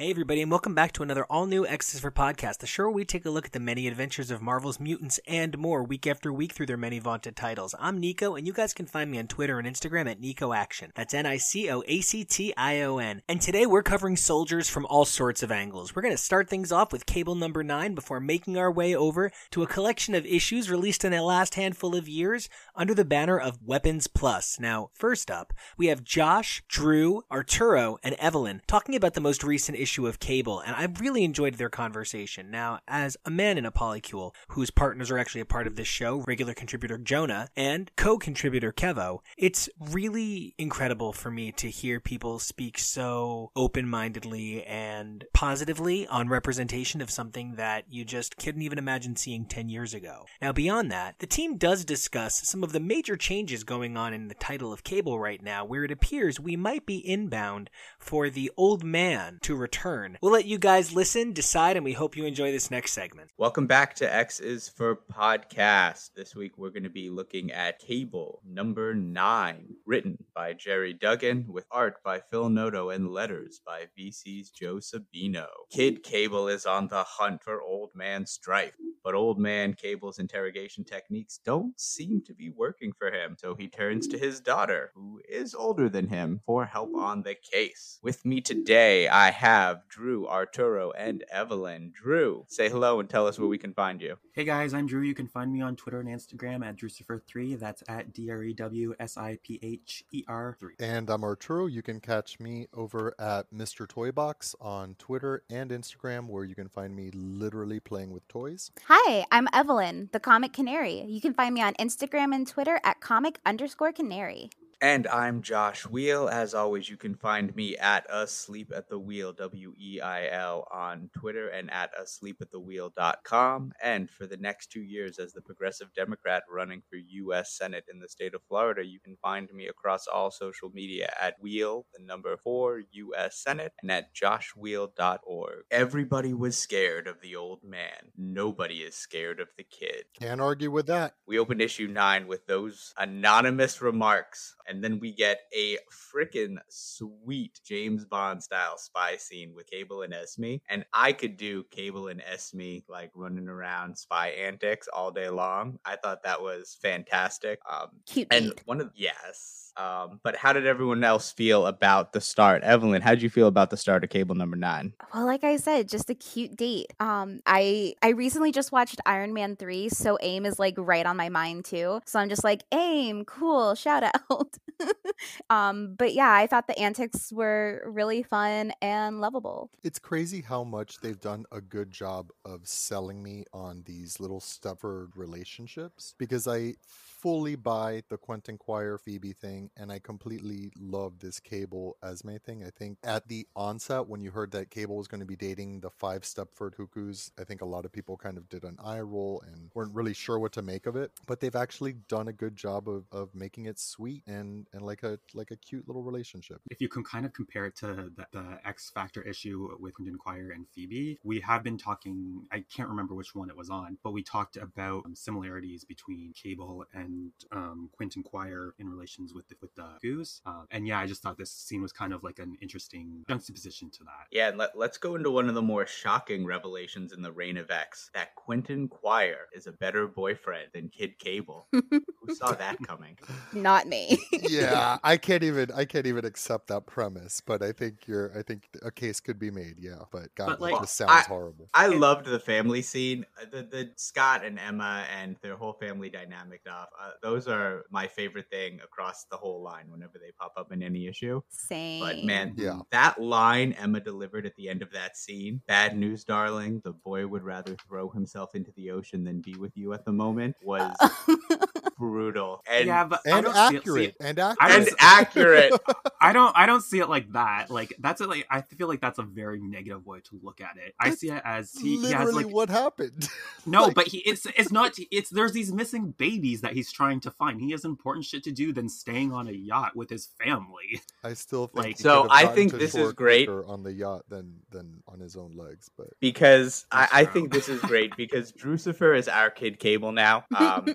[0.00, 2.90] Hey, everybody, and welcome back to another all new X's for Podcast, the show where
[2.90, 6.32] we take a look at the many adventures of Marvel's mutants and more week after
[6.32, 7.74] week through their many vaunted titles.
[7.78, 10.90] I'm Nico, and you guys can find me on Twitter and Instagram at Nico Action.
[10.94, 13.20] That's N I C O A C T I O N.
[13.28, 15.94] And today we're covering soldiers from all sorts of angles.
[15.94, 19.30] We're going to start things off with Cable number 9 before making our way over
[19.50, 23.38] to a collection of issues released in the last handful of years under the banner
[23.38, 24.58] of Weapons Plus.
[24.58, 29.76] Now, first up, we have Josh, Drew, Arturo, and Evelyn talking about the most recent
[29.76, 32.48] issue issue of Cable, and I really enjoyed their conversation.
[32.48, 35.88] Now, as a man in a polycule whose partners are actually a part of this
[35.88, 42.38] show, regular contributor Jonah and co-contributor Kevo, it's really incredible for me to hear people
[42.38, 49.16] speak so open-mindedly and positively on representation of something that you just couldn't even imagine
[49.16, 50.24] seeing 10 years ago.
[50.40, 54.28] Now, beyond that, the team does discuss some of the major changes going on in
[54.28, 58.52] the title of Cable right now, where it appears we might be inbound for the
[58.56, 60.18] old man to return turn.
[60.20, 63.30] We'll let you guys listen, decide, and we hope you enjoy this next segment.
[63.38, 66.10] Welcome back to X is for Podcast.
[66.14, 71.46] This week we're going to be looking at Cable number nine, written by Gerry Duggan,
[71.48, 75.46] with art by Phil Noto and letters by VC's Joe Sabino.
[75.70, 80.84] Kid Cable is on the hunt for Old Man Strife, but Old Man Cable's interrogation
[80.84, 85.22] techniques don't seem to be working for him, so he turns to his daughter, who
[85.26, 87.98] is older than him, for help on the case.
[88.02, 91.92] With me today, I have have Drew, Arturo, and Evelyn.
[91.94, 94.16] Drew, say hello and tell us where we can find you.
[94.32, 95.02] Hey guys, I'm Drew.
[95.02, 97.56] You can find me on Twitter and Instagram at Drewsipher3.
[97.56, 100.74] That's at D R E W S I P H E R 3.
[100.80, 101.66] And I'm Arturo.
[101.66, 103.86] You can catch me over at Mr.
[103.86, 108.72] Toybox on Twitter and Instagram, where you can find me literally playing with toys.
[108.88, 111.04] Hi, I'm Evelyn, the Comic Canary.
[111.06, 114.50] You can find me on Instagram and Twitter at comic underscore canary.
[114.82, 116.30] And I'm Josh Weil.
[116.30, 120.66] As always, you can find me at Asleep at the Weil, W E I L,
[120.72, 123.72] on Twitter and at asleepattheweil.com.
[123.82, 127.52] And for the next two years, as the Progressive Democrat running for U.S.
[127.58, 131.34] Senate in the state of Florida, you can find me across all social media at
[131.42, 133.36] Weil, the number four, U.S.
[133.36, 135.64] Senate, and at joshweil.org.
[135.70, 138.12] Everybody was scared of the old man.
[138.16, 140.04] Nobody is scared of the kid.
[140.18, 141.16] Can't argue with that.
[141.26, 147.60] We opened issue nine with those anonymous remarks and then we get a freaking sweet
[147.64, 150.54] James Bond style spy scene with Cable and Esme.
[150.68, 155.78] And I could do Cable and Esme like running around spy antics all day long.
[155.84, 157.58] I thought that was fantastic.
[157.68, 158.28] Um, Cute.
[158.30, 159.69] And one of yes.
[159.76, 162.62] Um, but how did everyone else feel about the start?
[162.62, 164.94] Evelyn, how did you feel about the start of Cable number nine?
[165.14, 166.92] Well, like I said, just a cute date.
[167.00, 171.16] Um, I I recently just watched Iron Man three, so AIM is like right on
[171.16, 172.00] my mind too.
[172.04, 174.56] So I'm just like AIM, cool, shout out.
[175.50, 179.70] um, but yeah, I thought the antics were really fun and lovable.
[179.82, 184.40] It's crazy how much they've done a good job of selling me on these little
[184.40, 186.74] Stepford relationships because I
[187.20, 192.64] fully buy the Quentin Quire Phoebe thing, and I completely love this Cable Esme thing.
[192.64, 195.80] I think at the onset, when you heard that Cable was going to be dating
[195.80, 199.00] the five Stepford Cuckoos, I think a lot of people kind of did an eye
[199.00, 201.10] roll and weren't really sure what to make of it.
[201.26, 205.02] But they've actually done a good job of, of making it sweet and and like
[205.02, 206.60] a like a cute little relationship.
[206.70, 210.16] If you can kind of compare it to the, the X Factor issue with Quentin
[210.16, 212.46] Quire and Phoebe, we have been talking.
[212.50, 216.32] I can't remember which one it was on, but we talked about um, similarities between
[216.32, 220.40] Cable and and um, Quentin Quire in relations with the, with the goose.
[220.46, 223.90] Uh, and yeah, I just thought this scene was kind of like an interesting juxtaposition
[223.90, 224.26] to that.
[224.30, 227.56] Yeah, and let, let's go into one of the more shocking revelations in the Reign
[227.56, 231.66] of X that Quentin Quire is a better boyfriend than Kid Cable.
[231.72, 233.18] Who saw that coming?
[233.52, 234.18] Not me.
[234.32, 238.42] yeah, I can't even I can't even accept that premise, but I think you're I
[238.42, 239.76] think a case could be made.
[239.78, 241.68] Yeah, but God, but like, this sounds I, horrible.
[241.74, 246.10] I loved the family scene, uh, the the Scott and Emma and their whole family
[246.10, 246.88] dynamic stuff.
[247.00, 250.82] Uh, those are my favorite thing across the whole line whenever they pop up in
[250.82, 251.40] any issue.
[251.48, 252.00] Same.
[252.00, 252.80] But man, yeah.
[252.90, 256.82] that line Emma delivered at the end of that scene, bad news, darling.
[256.84, 260.12] The boy would rather throw himself into the ocean than be with you at the
[260.12, 260.94] moment was
[262.00, 265.72] brutal and yeah, but and don't see see accurate it- and accurate and accurate.
[266.20, 267.70] I don't I don't see it like that.
[267.70, 270.76] Like that's a, like I feel like that's a very negative way to look at
[270.78, 270.94] it.
[270.98, 273.28] I see it as he, he literally has like what happened
[273.66, 277.20] no, like- but he it's it's not it's there's these missing babies that he's trying
[277.20, 277.60] to find.
[277.60, 281.02] He has important shit to do than staying on a yacht with his family.
[281.22, 283.48] i still think Like- So, I think this is great.
[283.48, 287.68] on the yacht than than on his own legs but because I, I think this
[287.68, 290.44] is great because Drewsipher is our kid cable now.
[290.56, 290.94] Um,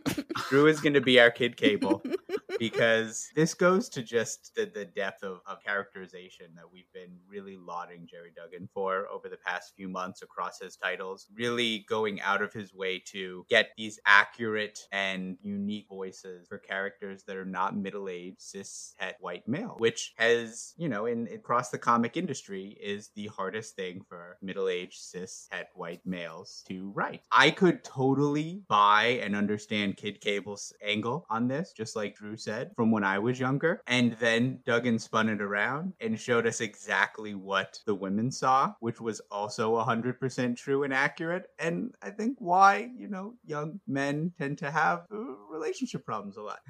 [0.49, 2.01] Drew is going to be our kid cable
[2.59, 7.57] because this goes to just the, the depth of, of characterization that we've been really
[7.57, 12.41] lauding Gerry Duggan for over the past few months across his titles, really going out
[12.41, 17.77] of his way to get these accurate and unique voices for characters that are not
[17.77, 23.09] middle-aged cis het white male, which has, you know, in across the comic industry is
[23.15, 27.21] the hardest thing for middle-aged cis het white males to write.
[27.31, 32.71] I could totally buy and understand Kid Cable's angle on this, just like Drew said,
[32.75, 33.81] from when I was younger.
[33.87, 39.01] And then Duggan spun it around and showed us exactly what the women saw, which
[39.01, 41.47] was also 100% true and accurate.
[41.59, 45.17] And I think why, you know, young men tend to have uh,
[45.49, 46.59] relationship problems a lot.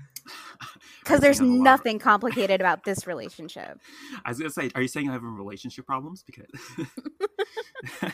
[1.03, 3.79] Because there's Are you saying I have a lot of- nothing complicated about this relationship.
[4.25, 6.23] I was gonna say, are you saying I have relationship problems?
[6.23, 6.47] Because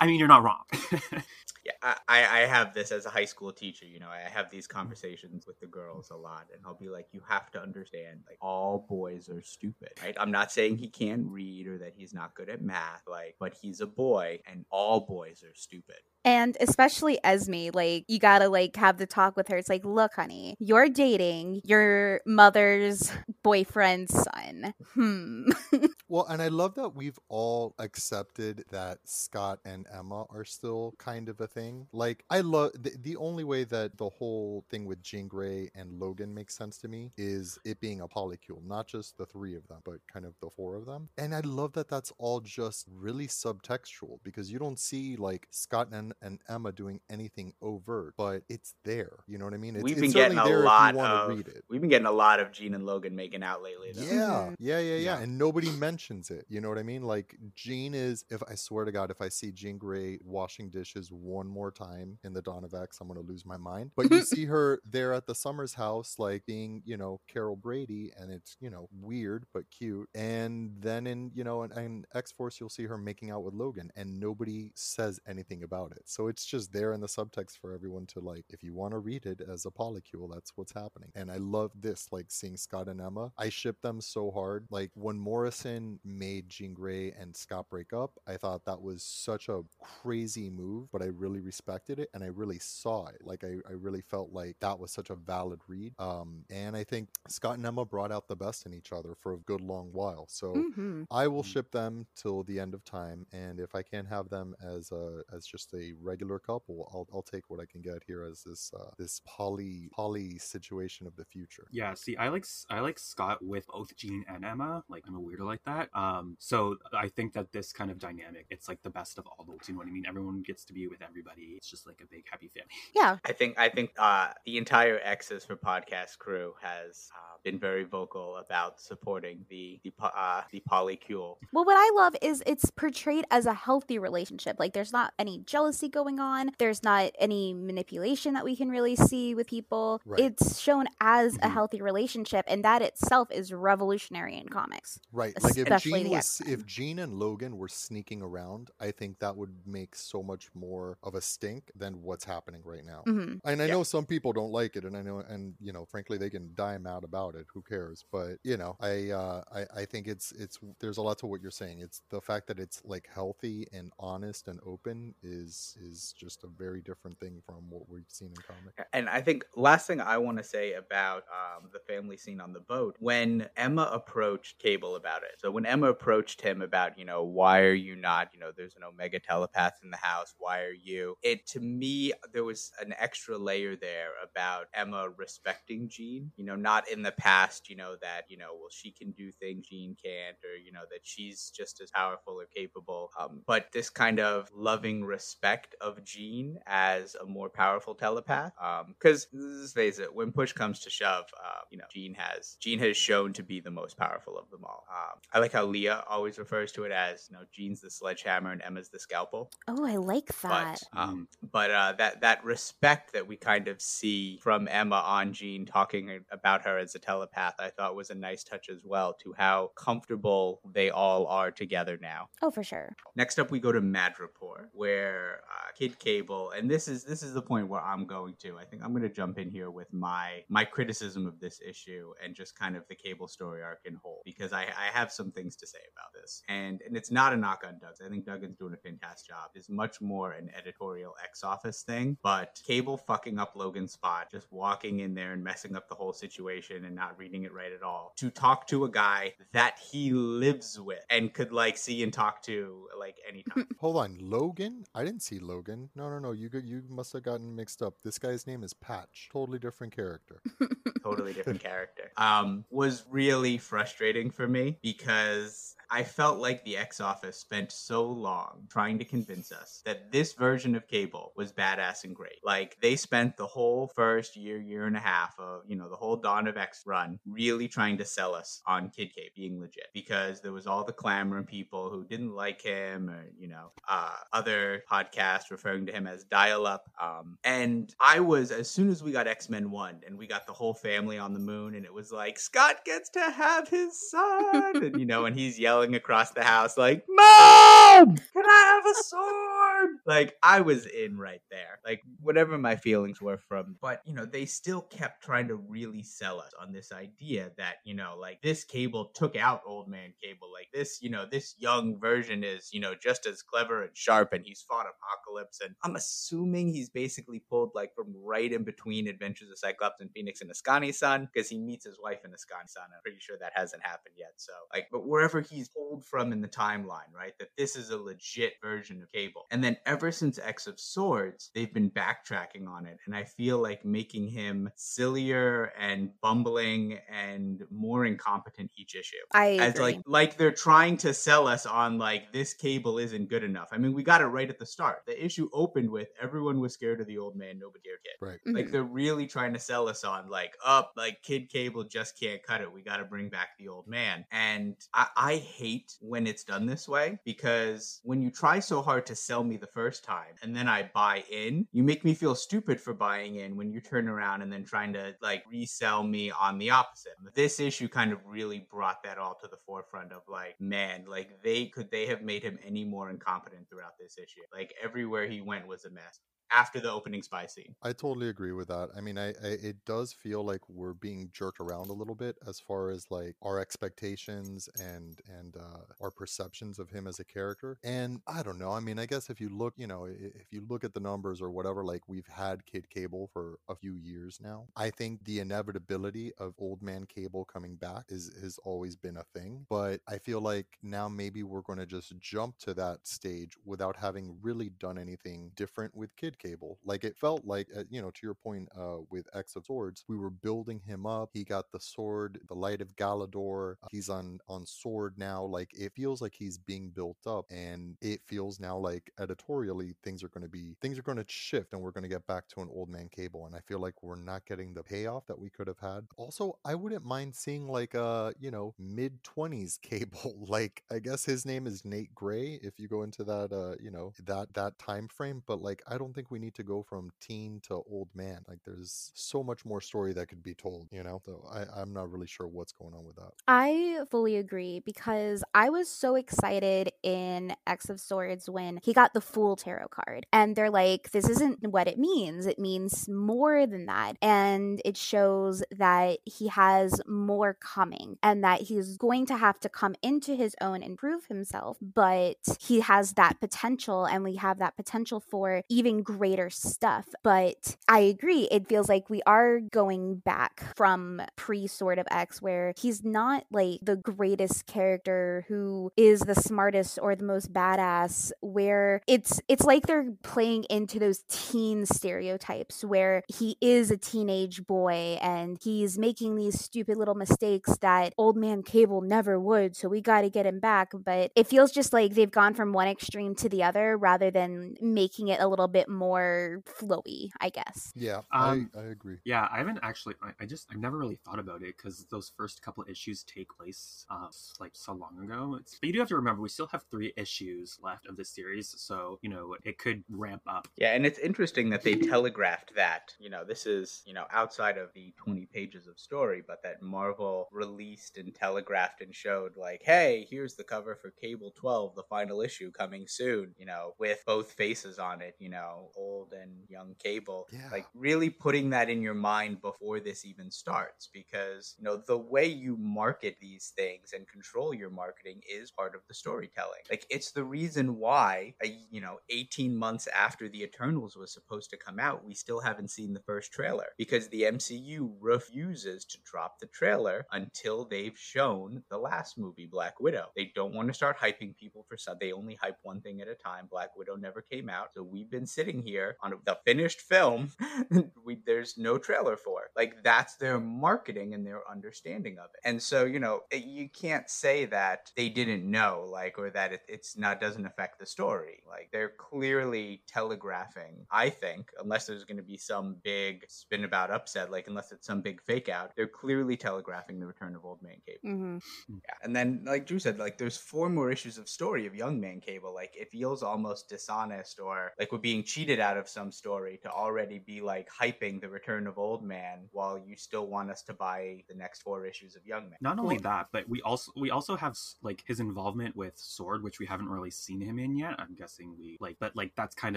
[0.00, 0.62] I mean, you're not wrong.
[1.64, 3.86] Yeah, I, I have this as a high school teacher.
[3.86, 7.06] You know, I have these conversations with the girls a lot, and I'll be like,
[7.12, 10.16] "You have to understand, like, all boys are stupid, right?
[10.18, 13.54] I'm not saying he can't read or that he's not good at math, like, but
[13.54, 15.98] he's a boy, and all boys are stupid.
[16.24, 19.56] And especially Esme, like you gotta like have the talk with her.
[19.56, 23.10] It's like, look, honey, you're dating your mother's
[23.42, 24.74] boyfriend's son.
[24.94, 25.50] Hmm.
[26.12, 31.30] Well, and I love that we've all accepted that Scott and Emma are still kind
[31.30, 31.86] of a thing.
[31.90, 35.98] Like, I love the, the only way that the whole thing with Jean Grey and
[35.98, 39.66] Logan makes sense to me is it being a polycule, not just the three of
[39.68, 41.08] them, but kind of the four of them.
[41.16, 45.88] And I love that that's all just really subtextual because you don't see like Scott
[45.92, 49.12] and, and Emma doing anything overt, but it's there.
[49.26, 49.76] You know what I mean?
[49.76, 51.64] It's, We've it's been getting a there lot if you want of read it.
[51.68, 53.92] we've been getting a lot of Jean and Logan making out lately.
[53.92, 54.02] Though.
[54.02, 54.10] Yeah,
[54.50, 54.56] Mhm.
[54.58, 55.18] yeah, yeah, yeah, Yeah.
[55.20, 56.44] And nobody mentions it.
[56.48, 57.02] You know what I mean?
[57.02, 61.10] Like Jean is if I swear to God, if I see Jean Grey washing dishes
[61.12, 63.92] one more time in the Dawn of X, I'm gonna lose my mind.
[63.96, 68.12] But you see her there at the Summers house, like being, you know, Carol Brady,
[68.16, 70.08] and it's, you know, weird but cute.
[70.14, 73.54] And then in, you know, in, in X Force, you'll see her making out with
[73.54, 76.01] Logan, and nobody says anything about it.
[76.06, 78.98] So it's just there in the subtext for everyone to like, if you want to
[78.98, 81.10] read it as a polycule, that's what's happening.
[81.14, 83.32] And I love this, like seeing Scott and Emma.
[83.38, 84.66] I ship them so hard.
[84.70, 89.48] Like when Morrison made Jean Grey and Scott break up, I thought that was such
[89.48, 93.18] a crazy move, but I really respected it and I really saw it.
[93.24, 95.94] Like I, I really felt like that was such a valid read.
[95.98, 99.34] Um, and I think Scott and Emma brought out the best in each other for
[99.34, 100.26] a good long while.
[100.28, 101.06] So Mhm.
[101.10, 101.46] I will Mm.
[101.46, 105.22] ship them till the end of time, and if I can't have them as a
[105.32, 108.72] as just a regular couple, I'll I'll take what I can get here as this
[108.78, 111.66] uh, this poly poly situation of the future.
[111.72, 114.82] Yeah, see, I like I like Scott with both Jean and Emma.
[114.88, 115.88] Like I'm a weirdo like that.
[115.94, 119.44] Um, so I think that this kind of dynamic, it's like the best of all
[119.46, 119.68] those.
[119.68, 120.04] You know what I mean?
[120.06, 121.54] Everyone gets to be with everybody.
[121.56, 122.68] It's just like a big happy family.
[122.94, 123.16] Yeah.
[123.24, 127.84] I think I think uh, the entire X's for podcast crew has uh, been very
[127.84, 131.36] vocal about supporting the the po- uh, the polycule.
[131.52, 134.56] Well, what I love is it's portrayed as a healthy relationship.
[134.58, 136.50] Like, there's not any jealousy going on.
[136.58, 140.00] There's not any manipulation that we can really see with people.
[140.04, 140.20] Right.
[140.20, 141.50] It's shown as a Mhm.
[141.50, 144.98] healthy relationship, and that itself is revolutionary in comics.
[145.12, 145.34] Right.
[145.40, 149.66] Like if Jean was if Jean and Logan were sneaking around, I think that would
[149.66, 153.02] make so much more of a stink than what's happening right now.
[153.06, 153.72] hmm And I Yeah.
[153.74, 156.52] know some people don't like it, and I know, and you know, frankly, they can
[156.54, 157.46] dime out about it.
[157.52, 158.04] Who cares?
[158.10, 160.58] But you know, I, uh, I, I think it's, it's.
[160.80, 161.80] There's a lot to what you're saying.
[161.80, 166.46] It's the fact that it's like healthy and honest and open is, is just a
[166.46, 168.86] very different thing from what we've seen in comic.
[168.92, 172.52] And I think last thing I want to say about um, the family scene on
[172.52, 175.38] the boat when Emma approached Cable about it.
[175.38, 178.76] So when Emma approached him about, you know, why are you not, you know, there's
[178.76, 180.34] an Omega telepath in the house.
[180.38, 181.16] Why are you?
[181.22, 186.32] It to me there was an extra layer there about Emma respecting Jean.
[186.36, 189.30] You know, not in the past, you know, that you know, well, she can do
[189.30, 193.10] things Jean can't, or you know, that she's just as powerful or capable.
[193.18, 198.52] Um, but this kind of loving respect respect of Jean as a more powerful telepath.
[198.88, 202.78] Because let's face it, when push comes to shove, uh, you know, Jean has Jean
[202.80, 204.84] has shown to be the most powerful of them all.
[204.90, 208.52] Um, I like how Leah always refers to it as, you know, Jean's the sledgehammer
[208.52, 209.50] and Emma's the scalpel.
[209.68, 210.82] Oh, I like that.
[210.92, 215.32] But um, but uh, that that respect that we kind of see from Emma on
[215.32, 219.14] Jean talking about her as a telepath, I thought was a nice touch as well
[219.22, 222.28] to how comfortable they all are together now.
[222.42, 222.94] oh, for sure.
[223.16, 227.34] Next up, we go to Madripoor, where uh, Kid Cable, and this is this is
[227.34, 228.58] the point where I'm going to.
[228.58, 232.12] I think I'm going to jump in here with my my criticism of this issue
[232.22, 235.32] and just kind of the Cable story arc in whole, because I, I have some
[235.32, 238.00] things to say about this, and and it's not a knock on Doug's.
[238.04, 239.50] I think Duggan's doing a fantastic job.
[239.54, 244.50] It's much more an editorial ex office thing, but Cable fucking up Logan's spot, just
[244.52, 247.82] walking in there and messing up the whole situation and not reading it right at
[247.82, 248.12] all.
[248.16, 252.42] To talk to a guy that he lives with and could like see and talk
[252.42, 253.68] to like anytime.
[253.78, 254.84] Hold on, Logan?
[254.94, 255.90] I didn't see Logan.
[255.94, 256.32] No, no, no.
[256.32, 257.94] You got you must have gotten mixed up.
[258.02, 259.28] This guy's name is Patch.
[259.32, 260.40] Totally different character.
[261.02, 262.12] totally different character.
[262.16, 268.02] Um, was really frustrating for me because I felt like the X Office spent so
[268.02, 272.38] long trying to convince us that this version of Cable was badass and great.
[272.42, 275.96] Like they spent the whole first year, year and a half of you know the
[275.96, 279.88] whole Dawn of X run really trying to sell us on Kid Cable being legit
[279.92, 283.72] because there was all the clamor and people who didn't like him or you know
[283.86, 286.88] uh, other podcasts referring to him as dial up.
[287.00, 290.46] Um, and I was as soon as we got X Men One and we got
[290.46, 294.10] the whole family on the moon and it was like Scott gets to have his
[294.10, 298.16] son and you know and he's yelling across the house like mom!
[298.16, 299.90] Can i have a sword?
[300.06, 304.24] Like i was in right there like whatever my feelings were from but you know
[304.24, 308.40] they still kept trying to really sell us on this idea that you know like
[308.42, 312.70] this cable took out old man cable like this you know this young version is
[312.72, 316.88] you know just as clever and sharp and he's fought apocalypse and i'm assuming he's
[316.90, 321.48] basically pulled like from right in between adventures of cyclops and phoenix and Askani'son because
[321.48, 324.88] he meets his wife in Askani'son i'm pretty sure that hasn't happened yet so like
[324.92, 329.02] but wherever he's pulled from in the timeline right that this is a legit version
[329.02, 333.14] of cable and then ever since x of swords they've been backtracking on it and
[333.14, 339.78] i feel like making him sillier and bumbling and more incompetent each issue I as
[339.78, 343.68] like like they're trying to sell us on like this cable isn't good enough.
[343.72, 345.02] I mean, we got it right at the start.
[345.06, 348.12] The issue opened with everyone was scared of the old man, nobody cared kid.
[348.20, 348.40] Right.
[348.54, 348.72] Like Mhm.
[348.72, 352.60] they're really trying to sell us on like up like kid cable just can't cut
[352.60, 352.72] it.
[352.72, 354.24] We got to bring back the old man.
[354.30, 355.61] And I, I hate
[356.00, 359.66] when it's done this way because when you try so hard to sell me the
[359.66, 363.56] first time and then I buy in, you make me feel stupid for buying in
[363.56, 367.12] when you turn around and then trying to like resell me on the opposite.
[367.34, 371.42] This issue kind of really brought that all to the forefront of like, man, like
[371.42, 374.42] they could they have made him any more incompetent throughout this issue.
[374.52, 376.20] Like everywhere he went was a mess
[376.54, 377.74] after the opening spy scene.
[377.82, 378.90] I totally agree with that.
[378.96, 382.36] I mean, I, I it does feel like we're being jerked around a little bit
[382.46, 387.24] as far as like our expectations and and uh, our perceptions of him as a
[387.24, 387.78] character.
[387.84, 388.72] And I don't know.
[388.72, 391.40] I mean, I guess if you look, you know, if you look at the numbers
[391.40, 394.66] or whatever, like we've had Kid Cable for a few years now.
[394.76, 399.24] I think the inevitability of Old Man Cable coming back is has always been a
[399.38, 399.66] thing.
[399.68, 403.96] But I feel like now maybe we're going to just jump to that stage without
[403.96, 406.78] having really done anything different with Kid Cable.
[406.84, 410.04] Like it felt like, uh, you know, to your point uh, with X of Swords,
[410.08, 411.30] we were building him up.
[411.32, 413.74] He got the sword, the Light of Galador.
[413.82, 415.42] uh, He's on on sword now.
[415.44, 420.22] Like it feels like he's being built up, and it feels now like editorially things
[420.22, 422.48] are going to be things are going to shift, and we're going to get back
[422.48, 423.46] to an old man Cable.
[423.46, 426.06] And I feel like we're not getting the payoff that we could have had.
[426.16, 430.46] Also, I wouldn't mind seeing like a you know mid twenties Cable.
[430.48, 432.58] like I guess his name is Nate Gray.
[432.62, 435.98] If you go into that uh you know that that time frame, but like I
[435.98, 438.40] don't think we need to go from teen to old man.
[438.48, 440.88] Like there's so much more story that could be told.
[440.90, 443.32] You know, so I I'm not really sure what's going on with that.
[443.46, 449.12] I fully agree because I was so excited in X of Swords when he got
[449.12, 450.26] the Fool Tarot card.
[450.32, 452.46] And they're like, this isn't what it means.
[452.46, 454.16] It means more than that.
[454.22, 459.68] And it shows that he has more coming and that he's going to have to
[459.68, 461.76] come into his own and prove himself.
[461.82, 467.06] But he has that potential, and we have that potential for even greater stuff.
[467.22, 472.40] But I agree, it feels like we are going back from pre Sword of X,
[472.40, 478.32] where he's not like the greatest character who is the smartest or the most badass,
[478.40, 484.66] where it's it's like they're playing into those teen stereotypes where he is a teenage
[484.66, 489.88] boy and he's making these stupid little mistakes that old man Cable never would, so
[489.88, 490.92] we got to get him back.
[490.94, 494.76] But it feels just like they've gone from one extreme to the other rather than
[494.80, 497.92] making it a little bit more flowy, I guess.
[497.94, 499.18] Yeah, Um, I, I agree.
[499.24, 500.14] Yeah, I haven't actually.
[500.22, 503.48] I, I just I've never really thought about it because those first couple issues take
[503.54, 504.28] place uh,
[504.58, 505.56] like so long ago.
[505.60, 508.30] It's, but you do have to remember we still have three issues left of this
[508.30, 510.68] series, so you know it could ramp up.
[510.76, 513.14] Yeah, and it's interesting that they telegraphed that.
[513.18, 516.80] You know, this is, you know, outside of the 20 pages of story, but that
[516.80, 522.02] Marvel released and telegraphed and showed, like, hey, here's the cover for Cable 12, the
[522.04, 526.50] final issue coming soon, you know, with both faces on it, you know, old and
[526.68, 527.48] young Cable.
[527.52, 527.68] Yeah.
[527.70, 532.18] Like, really putting that in your mind before this even starts, because, you know, the
[532.18, 536.80] way you market these things and control your marketing is part of the storytelling.
[536.90, 538.54] Like, it's the reason why,
[538.90, 542.90] you know, 18 months after the Eternals was supposed to come out, we still haven't
[542.90, 548.82] seen the first trailer because the MCU refuses to drop the trailer until they've shown
[548.90, 550.26] the last movie, Black Widow.
[550.36, 552.16] They don't want to start hyping people for some.
[552.20, 553.68] They only hype one thing at a time.
[553.70, 557.50] Black Widow never came out, so we've been sitting here on the finished film.
[558.24, 559.70] we, there's no trailer for.
[559.76, 562.60] Like that's their marketing and their understanding of it.
[562.64, 566.82] And so you know you can't say that they didn't know, like, or that it,
[566.88, 568.62] it's not doesn't affect the story.
[568.68, 571.06] Like they're clearly telegraphing.
[571.10, 575.06] I think, unless there's going to be some big spin about upset, like unless it's
[575.06, 578.20] some big fake out, they're clearly telegraphing the return of Old Man Cable.
[578.22, 578.58] hmm
[578.88, 582.20] Yeah, and then like Drew said, like there's four more issues of story of Young
[582.20, 582.74] Man Cable.
[582.74, 586.90] Like it feels almost dishonest or like we're being cheated out of some story to
[586.90, 590.94] already be like hyping the return of Old Man while you still want us to
[590.94, 592.78] buy the next four issues of Young Man.
[592.80, 596.78] Not only that, but we also we also have like his involvement with Sword, which
[596.78, 598.14] we haven't really seen him in yet.
[598.18, 599.96] I'm guessing we like, but like that's kind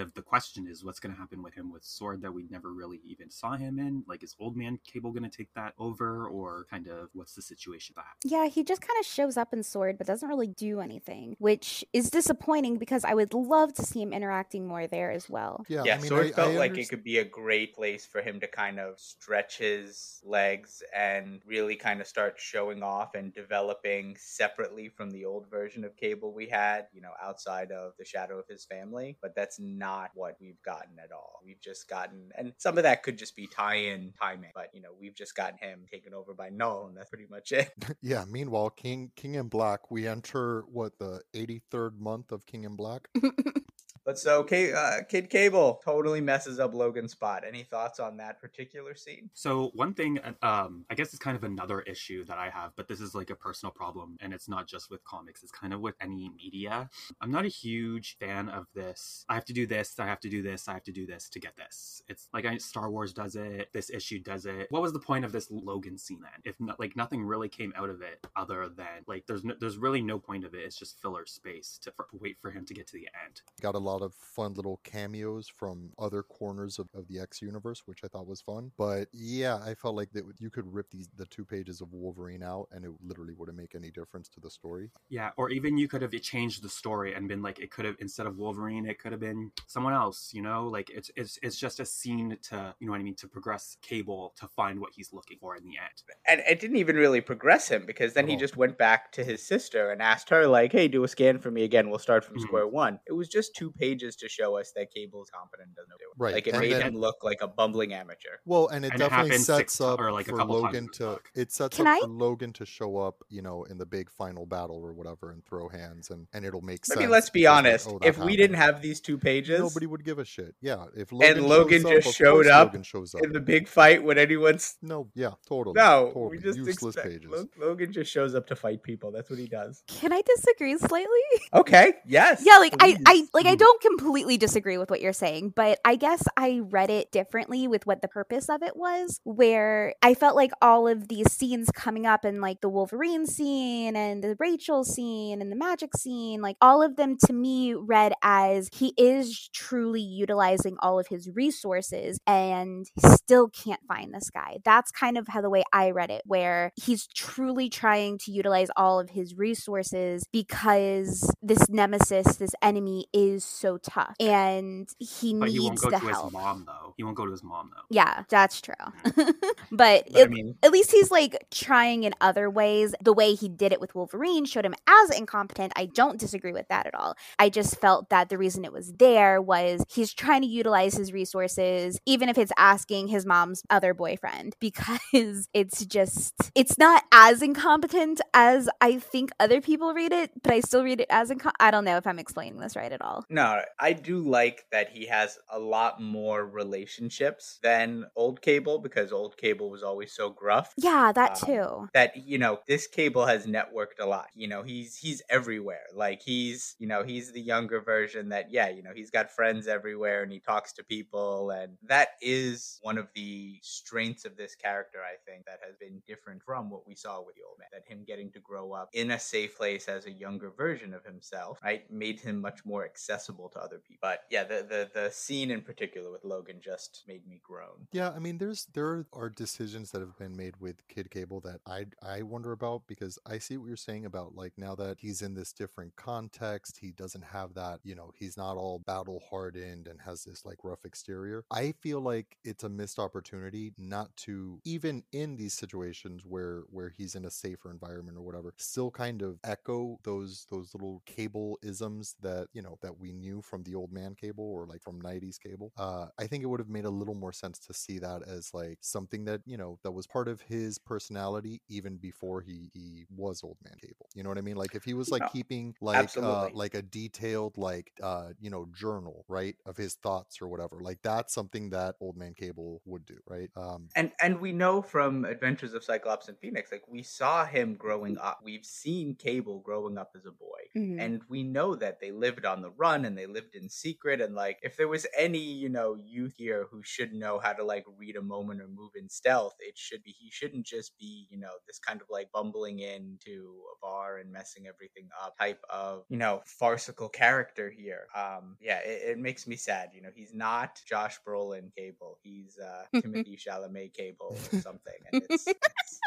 [0.00, 2.72] of the question is what's going to happen with him with Sword that we never
[2.72, 4.04] really even saw him in.
[4.06, 7.42] Like, is Old Man Cable going to take that over, or kind of what's the
[7.42, 8.30] situation with that?
[8.30, 11.84] Yeah, he just kind of shows up in Sword, but doesn't really do anything, which
[11.92, 15.64] is disappointing because I would love to see him interacting more there as well.
[15.68, 17.74] Yeah, yeah, I mean, so it I, felt I like it could be a great
[17.74, 22.82] place for him to kind of stretch his legs and really kind of start showing
[22.82, 27.72] off and developing separately from the old version of Cable we had, you know, outside
[27.72, 29.16] of the shadow of his family.
[29.20, 31.40] But that's not what we've gotten at all.
[31.44, 34.90] We've just gotten, and some of that could just be tie-in timing, but you know,
[34.98, 37.70] we've just gotten him taken over by Null, and that's pretty much it.
[38.02, 38.24] yeah.
[38.28, 43.08] Meanwhile, King King in Black, we enter what the 83rd month of King in Black.
[44.06, 47.42] But so, K- uh, Kid Cable totally messes up Logan's spot.
[47.46, 49.30] Any thoughts on that particular scene?
[49.34, 52.86] So one thing, um, I guess it's kind of another issue that I have, but
[52.86, 55.42] this is like a personal problem, and it's not just with comics.
[55.42, 56.88] It's kind of with any media.
[57.20, 59.24] I'm not a huge fan of this.
[59.28, 59.96] I have to do this.
[59.98, 60.68] I have to do this.
[60.68, 62.00] I have to do this to get this.
[62.08, 63.70] It's like I, Star Wars does it.
[63.72, 64.68] This issue does it.
[64.70, 66.42] What was the point of this Logan scene then?
[66.44, 69.78] If not, like nothing really came out of it other than like there's no, there's
[69.78, 70.60] really no point of it.
[70.60, 73.40] It's just filler space to for, wait for him to get to the end.
[73.60, 77.82] Got a lot of fun little cameos from other corners of, of the X universe,
[77.86, 78.72] which I thought was fun.
[78.76, 82.42] But yeah, I felt like that you could rip these the two pages of Wolverine
[82.42, 84.90] out, and it literally wouldn't make any difference to the story.
[85.08, 87.96] Yeah, or even you could have changed the story and been like, it could have
[88.00, 90.30] instead of Wolverine, it could have been someone else.
[90.32, 93.14] You know, like it's it's it's just a scene to you know what I mean
[93.16, 96.02] to progress Cable to find what he's looking for in the end.
[96.28, 99.46] and it didn't even really progress him because then he just went back to his
[99.46, 102.36] sister and asked her like hey do a scan for me again we'll start from
[102.36, 102.42] Mhm.
[102.42, 105.76] square one it was just two pages to show us that cable is competent and
[105.76, 106.24] doesn't know what.
[106.24, 108.92] Right, like it and made then- him look like a bumbling amateur Well, and it
[108.92, 111.20] And definitely happened sets up or, like, for couple Logan to.
[111.34, 114.10] It sets Can up I- for Logan to show up, you know, in the big
[114.10, 117.00] final battle or whatever, and throw hands, and and it'll make i sense.
[117.00, 119.60] mean let's be because, like, honest oh, that if we didn't have these two pages
[119.60, 120.54] nobody would give a shit.
[120.60, 123.22] Yeah, if and Logan shows just of showed up Logan shows up.
[123.22, 125.74] in the big fight when anyone's No, yeah, totally.
[125.74, 126.36] no totally.
[126.36, 127.46] we just useless expect pages.
[127.58, 131.06] Logan just shows up to fight people that's what he does Can I disagree slightly?
[131.54, 133.02] okay yes yeah like i please.
[133.06, 133.58] i like i Mhm.
[133.80, 137.86] Don't completely disagree with what you're saying but i guess i read it differently with
[137.86, 142.06] what the purpose of it was where i felt like all of these scenes coming
[142.06, 146.56] up and like the wolverine scene and the rachel scene and the magic scene like
[146.60, 152.18] all of them to me read as he is truly utilizing all of his resources
[152.26, 152.86] and
[153.26, 154.58] still can't find this guy.
[154.64, 158.68] That's kind of how the way i read it where he's truly trying to utilize
[158.76, 165.34] all of his resources because this nemesis this enemy is so so tough and he
[165.34, 166.24] But needs he won't go the to help.
[166.26, 166.94] his mom though.
[166.96, 167.82] He won't go to his mom though.
[167.90, 168.74] Yeah, that's true.
[169.04, 169.34] Mm.
[169.72, 172.94] but But I mean, at least he's like trying in other ways.
[173.02, 175.72] The way he did it with Wolverine showed him as incompetent.
[175.76, 177.16] I don't disagree with that at all.
[177.38, 181.12] I just felt that the reason it was there was he's trying to utilize his
[181.12, 187.42] resources, even if it's asking his mom's other boyfriend, because it's just, it's not as
[187.42, 191.52] incompetent as I think other people read it, but I still read it as incom.
[191.60, 193.24] I don't know if I'm explaining this right at all.
[193.30, 193.45] No,
[193.78, 199.36] I do like that he has a lot more relationships than old Cable because old
[199.36, 200.72] Cable was always so gruff.
[200.76, 201.88] Yeah, that Um, too.
[201.92, 204.28] That you know, this Cable has networked a lot.
[204.34, 205.86] You know, he's he's everywhere.
[205.94, 209.66] Like he's you know he's the younger version that yeah you know he's got friends
[209.66, 214.54] everywhere and he talks to people and that is one of the strengths of this
[214.54, 217.68] character I think that has been different from what we saw with the old man.
[217.72, 221.04] That him getting to grow up in a safe place as a younger version of
[221.04, 223.98] himself, right, made him much more accessible to other people.
[224.00, 227.86] But yeah, the the the scene in particular with Logan just made me groan.
[227.92, 231.60] Yeah, I mean, there's there are decisions that have been made with Kid Cable that
[231.66, 235.22] I I wonder about because I see what you're saying about like now that he's
[235.22, 239.86] in this different context, he doesn't have that, you know, he's not all battle hardened
[239.86, 241.44] and has this like rough exterior.
[241.50, 246.88] I feel like it's a missed opportunity not to even in these situations where where
[246.88, 251.58] he's in a safer environment or whatever, still kind of echo those those little cable
[251.62, 255.00] isms that you know that we knew from the old man cable or like from
[255.00, 257.98] 90s cable uh i think it would have made a little more sense to see
[257.98, 262.40] that as like something that you know that was part of his personality even before
[262.40, 265.10] he he was old man cable you know what i mean like if he was
[265.10, 269.76] like No, keeping like uh like a detailed like uh you know journal right of
[269.76, 273.90] his thoughts or whatever like that's something that old man cable would do right um
[273.94, 278.18] And and we know from Adventures of Cyclops and Phoenix, like we saw him growing
[278.18, 278.40] up.
[278.44, 280.68] We've seen Cable growing up as a boy.
[280.74, 280.98] Mhm.
[280.98, 284.20] And we know that they lived on the run and they lived in secret.
[284.20, 287.64] And like, if there was any, you know, youth here who should know how to
[287.64, 291.26] like read a moment or move in stealth, it should be he shouldn't just be,
[291.30, 295.62] you know, this kind of like bumbling into a bar and messing everything up type
[295.70, 298.06] of, you know, farcical character here.
[298.14, 299.90] Um, yeah, it, it makes me sad.
[299.94, 302.18] You know, he's not Josh Brolin Cable.
[302.22, 304.94] He's uh Timothy Chalamet Cable or something.
[305.12, 306.00] And it's, it's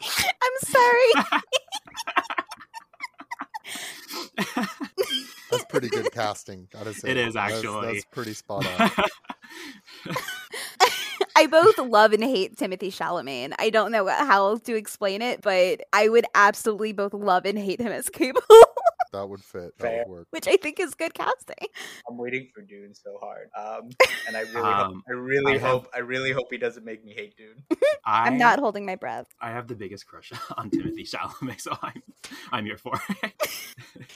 [0.42, 1.40] I'm sorry.
[5.52, 7.92] that's pretty good casting gotta say It is actually.
[7.94, 8.90] that's pretty spot on
[11.36, 13.52] I both love and hate Timothy Chalamet.
[13.58, 17.58] I don't know how else to explain it, but I would absolutely both love and
[17.58, 18.40] hate him as Cable,
[19.12, 21.68] that would fit that would work which I think is good casting.
[22.08, 23.48] I'm waiting for Dune so hard.
[23.56, 23.90] Um,
[24.26, 26.84] and I really, hope, Um, I really I have- hope, I really hope he doesn't
[26.84, 27.62] make me hate Dune.
[28.04, 29.26] I, I'm not holding my breath.
[29.40, 32.02] I have the biggest crush on Timothy Chalamet, so I'm
[32.50, 33.32] I'm here for it.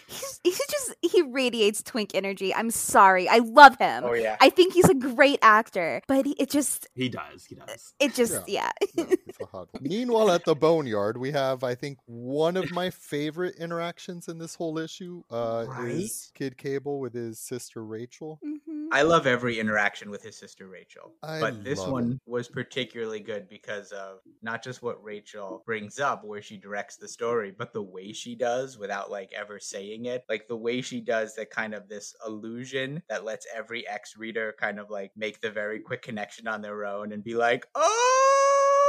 [0.06, 2.54] He's, he's just he radiates twink energy.
[2.54, 3.28] I'm sorry.
[3.28, 4.04] I love him.
[4.04, 7.44] Oh yeah, I think he's a great actor, but he, it just he does.
[7.44, 7.94] He does.
[8.00, 8.70] it just yeah.
[8.94, 9.82] Yeah, it's a hot one.
[9.82, 14.54] Meanwhile, at the boneyard, we have, I think, one of my favorite interactions in this
[14.54, 14.86] whole issue.
[15.31, 15.88] Uh, Right?
[15.90, 18.40] is Kid Cable with his sister Rachel.
[18.44, 18.61] Mhm.
[18.92, 21.92] I love every interaction with his sister Rachel, I but this love it.
[21.92, 26.96] one was particularly good because of not just what Rachel brings up, where she directs
[26.96, 30.81] the story, but the way she does without like ever saying it, like the way
[30.83, 35.11] she does that kind of this illusion that lets every ex reader kind of like
[35.16, 38.36] make the very quick connection on their own and be like, oh,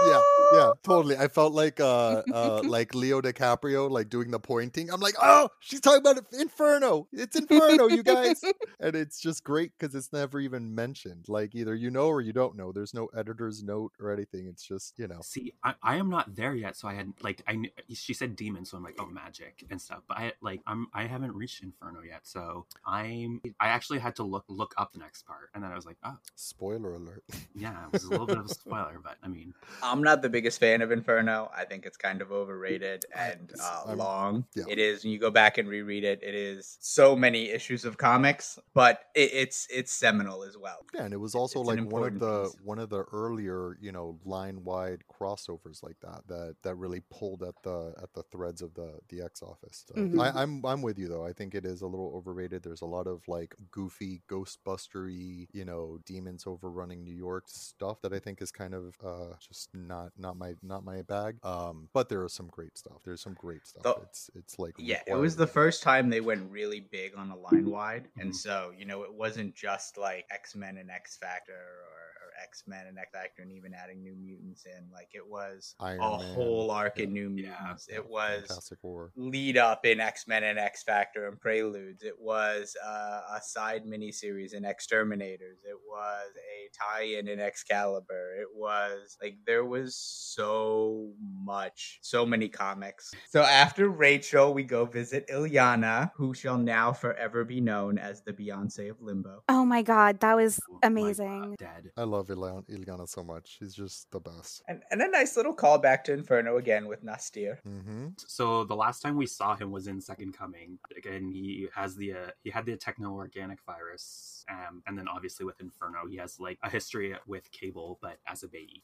[0.05, 0.21] Yeah,
[0.53, 1.17] yeah, totally.
[1.17, 4.91] I felt like uh, uh, like Leo DiCaprio, like doing the pointing.
[4.91, 7.07] I'm like, oh, she's talking about Inferno.
[7.11, 8.41] It's Inferno, you guys.
[8.79, 11.25] and it's just great because it's never even mentioned.
[11.27, 12.71] Like either you know or you don't know.
[12.71, 14.47] There's no editor's note or anything.
[14.47, 15.19] It's just you know.
[15.23, 18.35] See, I, I am not there yet, so I had like I kn- she said
[18.35, 20.03] demon, so I'm like oh magic and stuff.
[20.07, 24.23] But I like I'm I haven't reached Inferno yet, so I'm I actually had to
[24.23, 27.23] look look up the next part, and then I was like oh Spoiler alert.
[27.55, 29.53] yeah, it was a little bit of a spoiler, but I mean
[29.91, 31.49] I'm not the biggest fan of Inferno.
[31.55, 34.45] I think it's kind of overrated and uh, long.
[34.55, 34.63] yeah.
[34.67, 36.19] It is when you go back and reread it.
[36.23, 40.77] It is so many issues of comics, but it, it's it's seminal as well.
[40.93, 42.57] Yeah, and it was also it's like one of the piece.
[42.63, 47.43] one of the earlier, you know, line wide crossovers like that that that really pulled
[47.43, 49.85] at the at the threads of the the X office.
[49.87, 50.19] So Mhm.
[50.19, 51.25] I, I'm I'm with you though.
[51.25, 52.63] I think it is a little overrated.
[52.63, 58.13] There's a lot of like goofy Ghostbustery, you know, demons overrunning New York stuff that
[58.13, 61.37] I think is kind of uh just not not my not my bag.
[61.43, 63.01] Um, but there is some great stuff.
[63.03, 63.83] There's some great stuff.
[63.83, 67.29] The- it's it's like Yeah, it was the first time they went really big on
[67.29, 68.35] a line wide, and Mhm.
[68.35, 72.06] so you know it wasn't just like X Men and X Factor or, or
[72.41, 74.87] X Men and X Factor, and even adding New Mutants in.
[74.93, 77.87] Like it was Iron a Man, whole arc in New Mutants.
[77.89, 79.11] Yeah, it was Fantastic Four.
[79.15, 82.03] lead up in X Men and X Factor and Preludes.
[82.03, 85.63] It was uh, a side miniseries in X-Terminators.
[85.65, 88.35] It was a tie-in in Excalibur.
[88.39, 91.11] It was like there was so
[91.43, 93.11] much, so many comics.
[93.29, 98.33] So after Rachel, we go visit Illyana, who shall now forever be known as the
[98.33, 99.43] Beyonce of Limbo.
[99.49, 101.55] Oh my god, that was Oh God, amazing.
[101.59, 101.91] Dead.
[101.97, 103.57] I love Illyana, Illyana so much.
[103.57, 104.61] She's just the best.
[104.67, 107.59] And, and a nice little callback to Inferno again with Nastirh.
[107.63, 110.79] hmm So the last time we saw him was in Second Coming.
[110.95, 115.45] Again, he has the uh, he had the techno organic virus, um, and then obviously
[115.45, 118.81] with Inferno, he has like a history with Cable, but as a baby.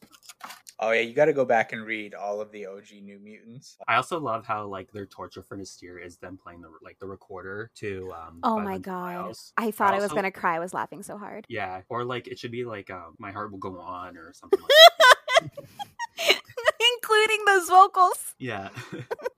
[0.80, 3.76] Oh yeah, you got to go back and read all of the OG New Mutants.
[3.86, 7.06] I also love how like their torture for Nastirh is them playing the like the
[7.06, 8.12] recorder to.
[8.12, 9.14] Um, Oh my god.
[9.22, 9.52] Miles.
[9.56, 10.56] I thought I was gonna cry.
[10.56, 11.46] I was laughing so hard.
[11.48, 14.58] Yeah, or like it should be like uh, my heart will go on or something
[14.60, 14.70] like
[15.40, 15.50] that.
[16.96, 18.34] Including those vocals.
[18.38, 18.68] yeah.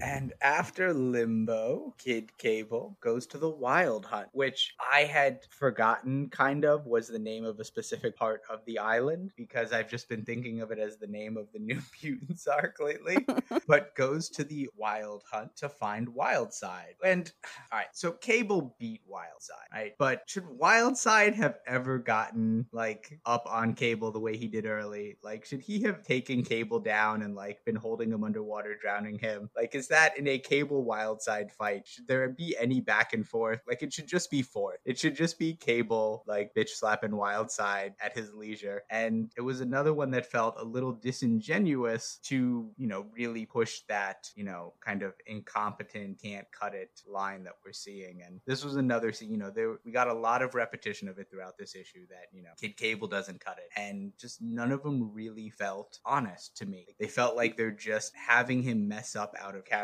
[0.00, 6.64] And after Limbo, Kid Cable goes to the Wild Hunt, which I had forgotten kind
[6.64, 10.24] of was the name of a specific part of the island because I've just been
[10.24, 13.26] thinking of it as the name of the New Mutants arc lately.
[13.66, 16.96] but goes to the Wild Hunt to find Wildside.
[17.04, 17.32] And
[17.72, 19.94] all right, so Cable beat Wildside, right?
[19.98, 25.16] But should Wildside have ever gotten like up on Cable the way he did early?
[25.22, 29.48] Like, should he have taken Cable down and like been holding him underwater, drowning him?
[29.56, 31.86] Like, is that in a Cable Wildside fight?
[31.86, 33.60] Should there be any back and forth?
[33.66, 34.78] Like, it should just be fourth.
[34.84, 38.82] It should just be Cable like bitch slapping Wildside at his leisure.
[38.90, 43.80] And it was another one that felt a little disingenuous to, you know, really push
[43.88, 48.22] that, you know, kind of incompetent, can't cut it line that we're seeing.
[48.24, 51.28] And this was another you know, there we got a lot of repetition of it
[51.30, 53.68] throughout this issue that, you know, Kid Cable doesn't cut it.
[53.78, 56.96] And just none of them really felt honest to me.
[56.98, 59.75] They felt like they're just having him mess up out of character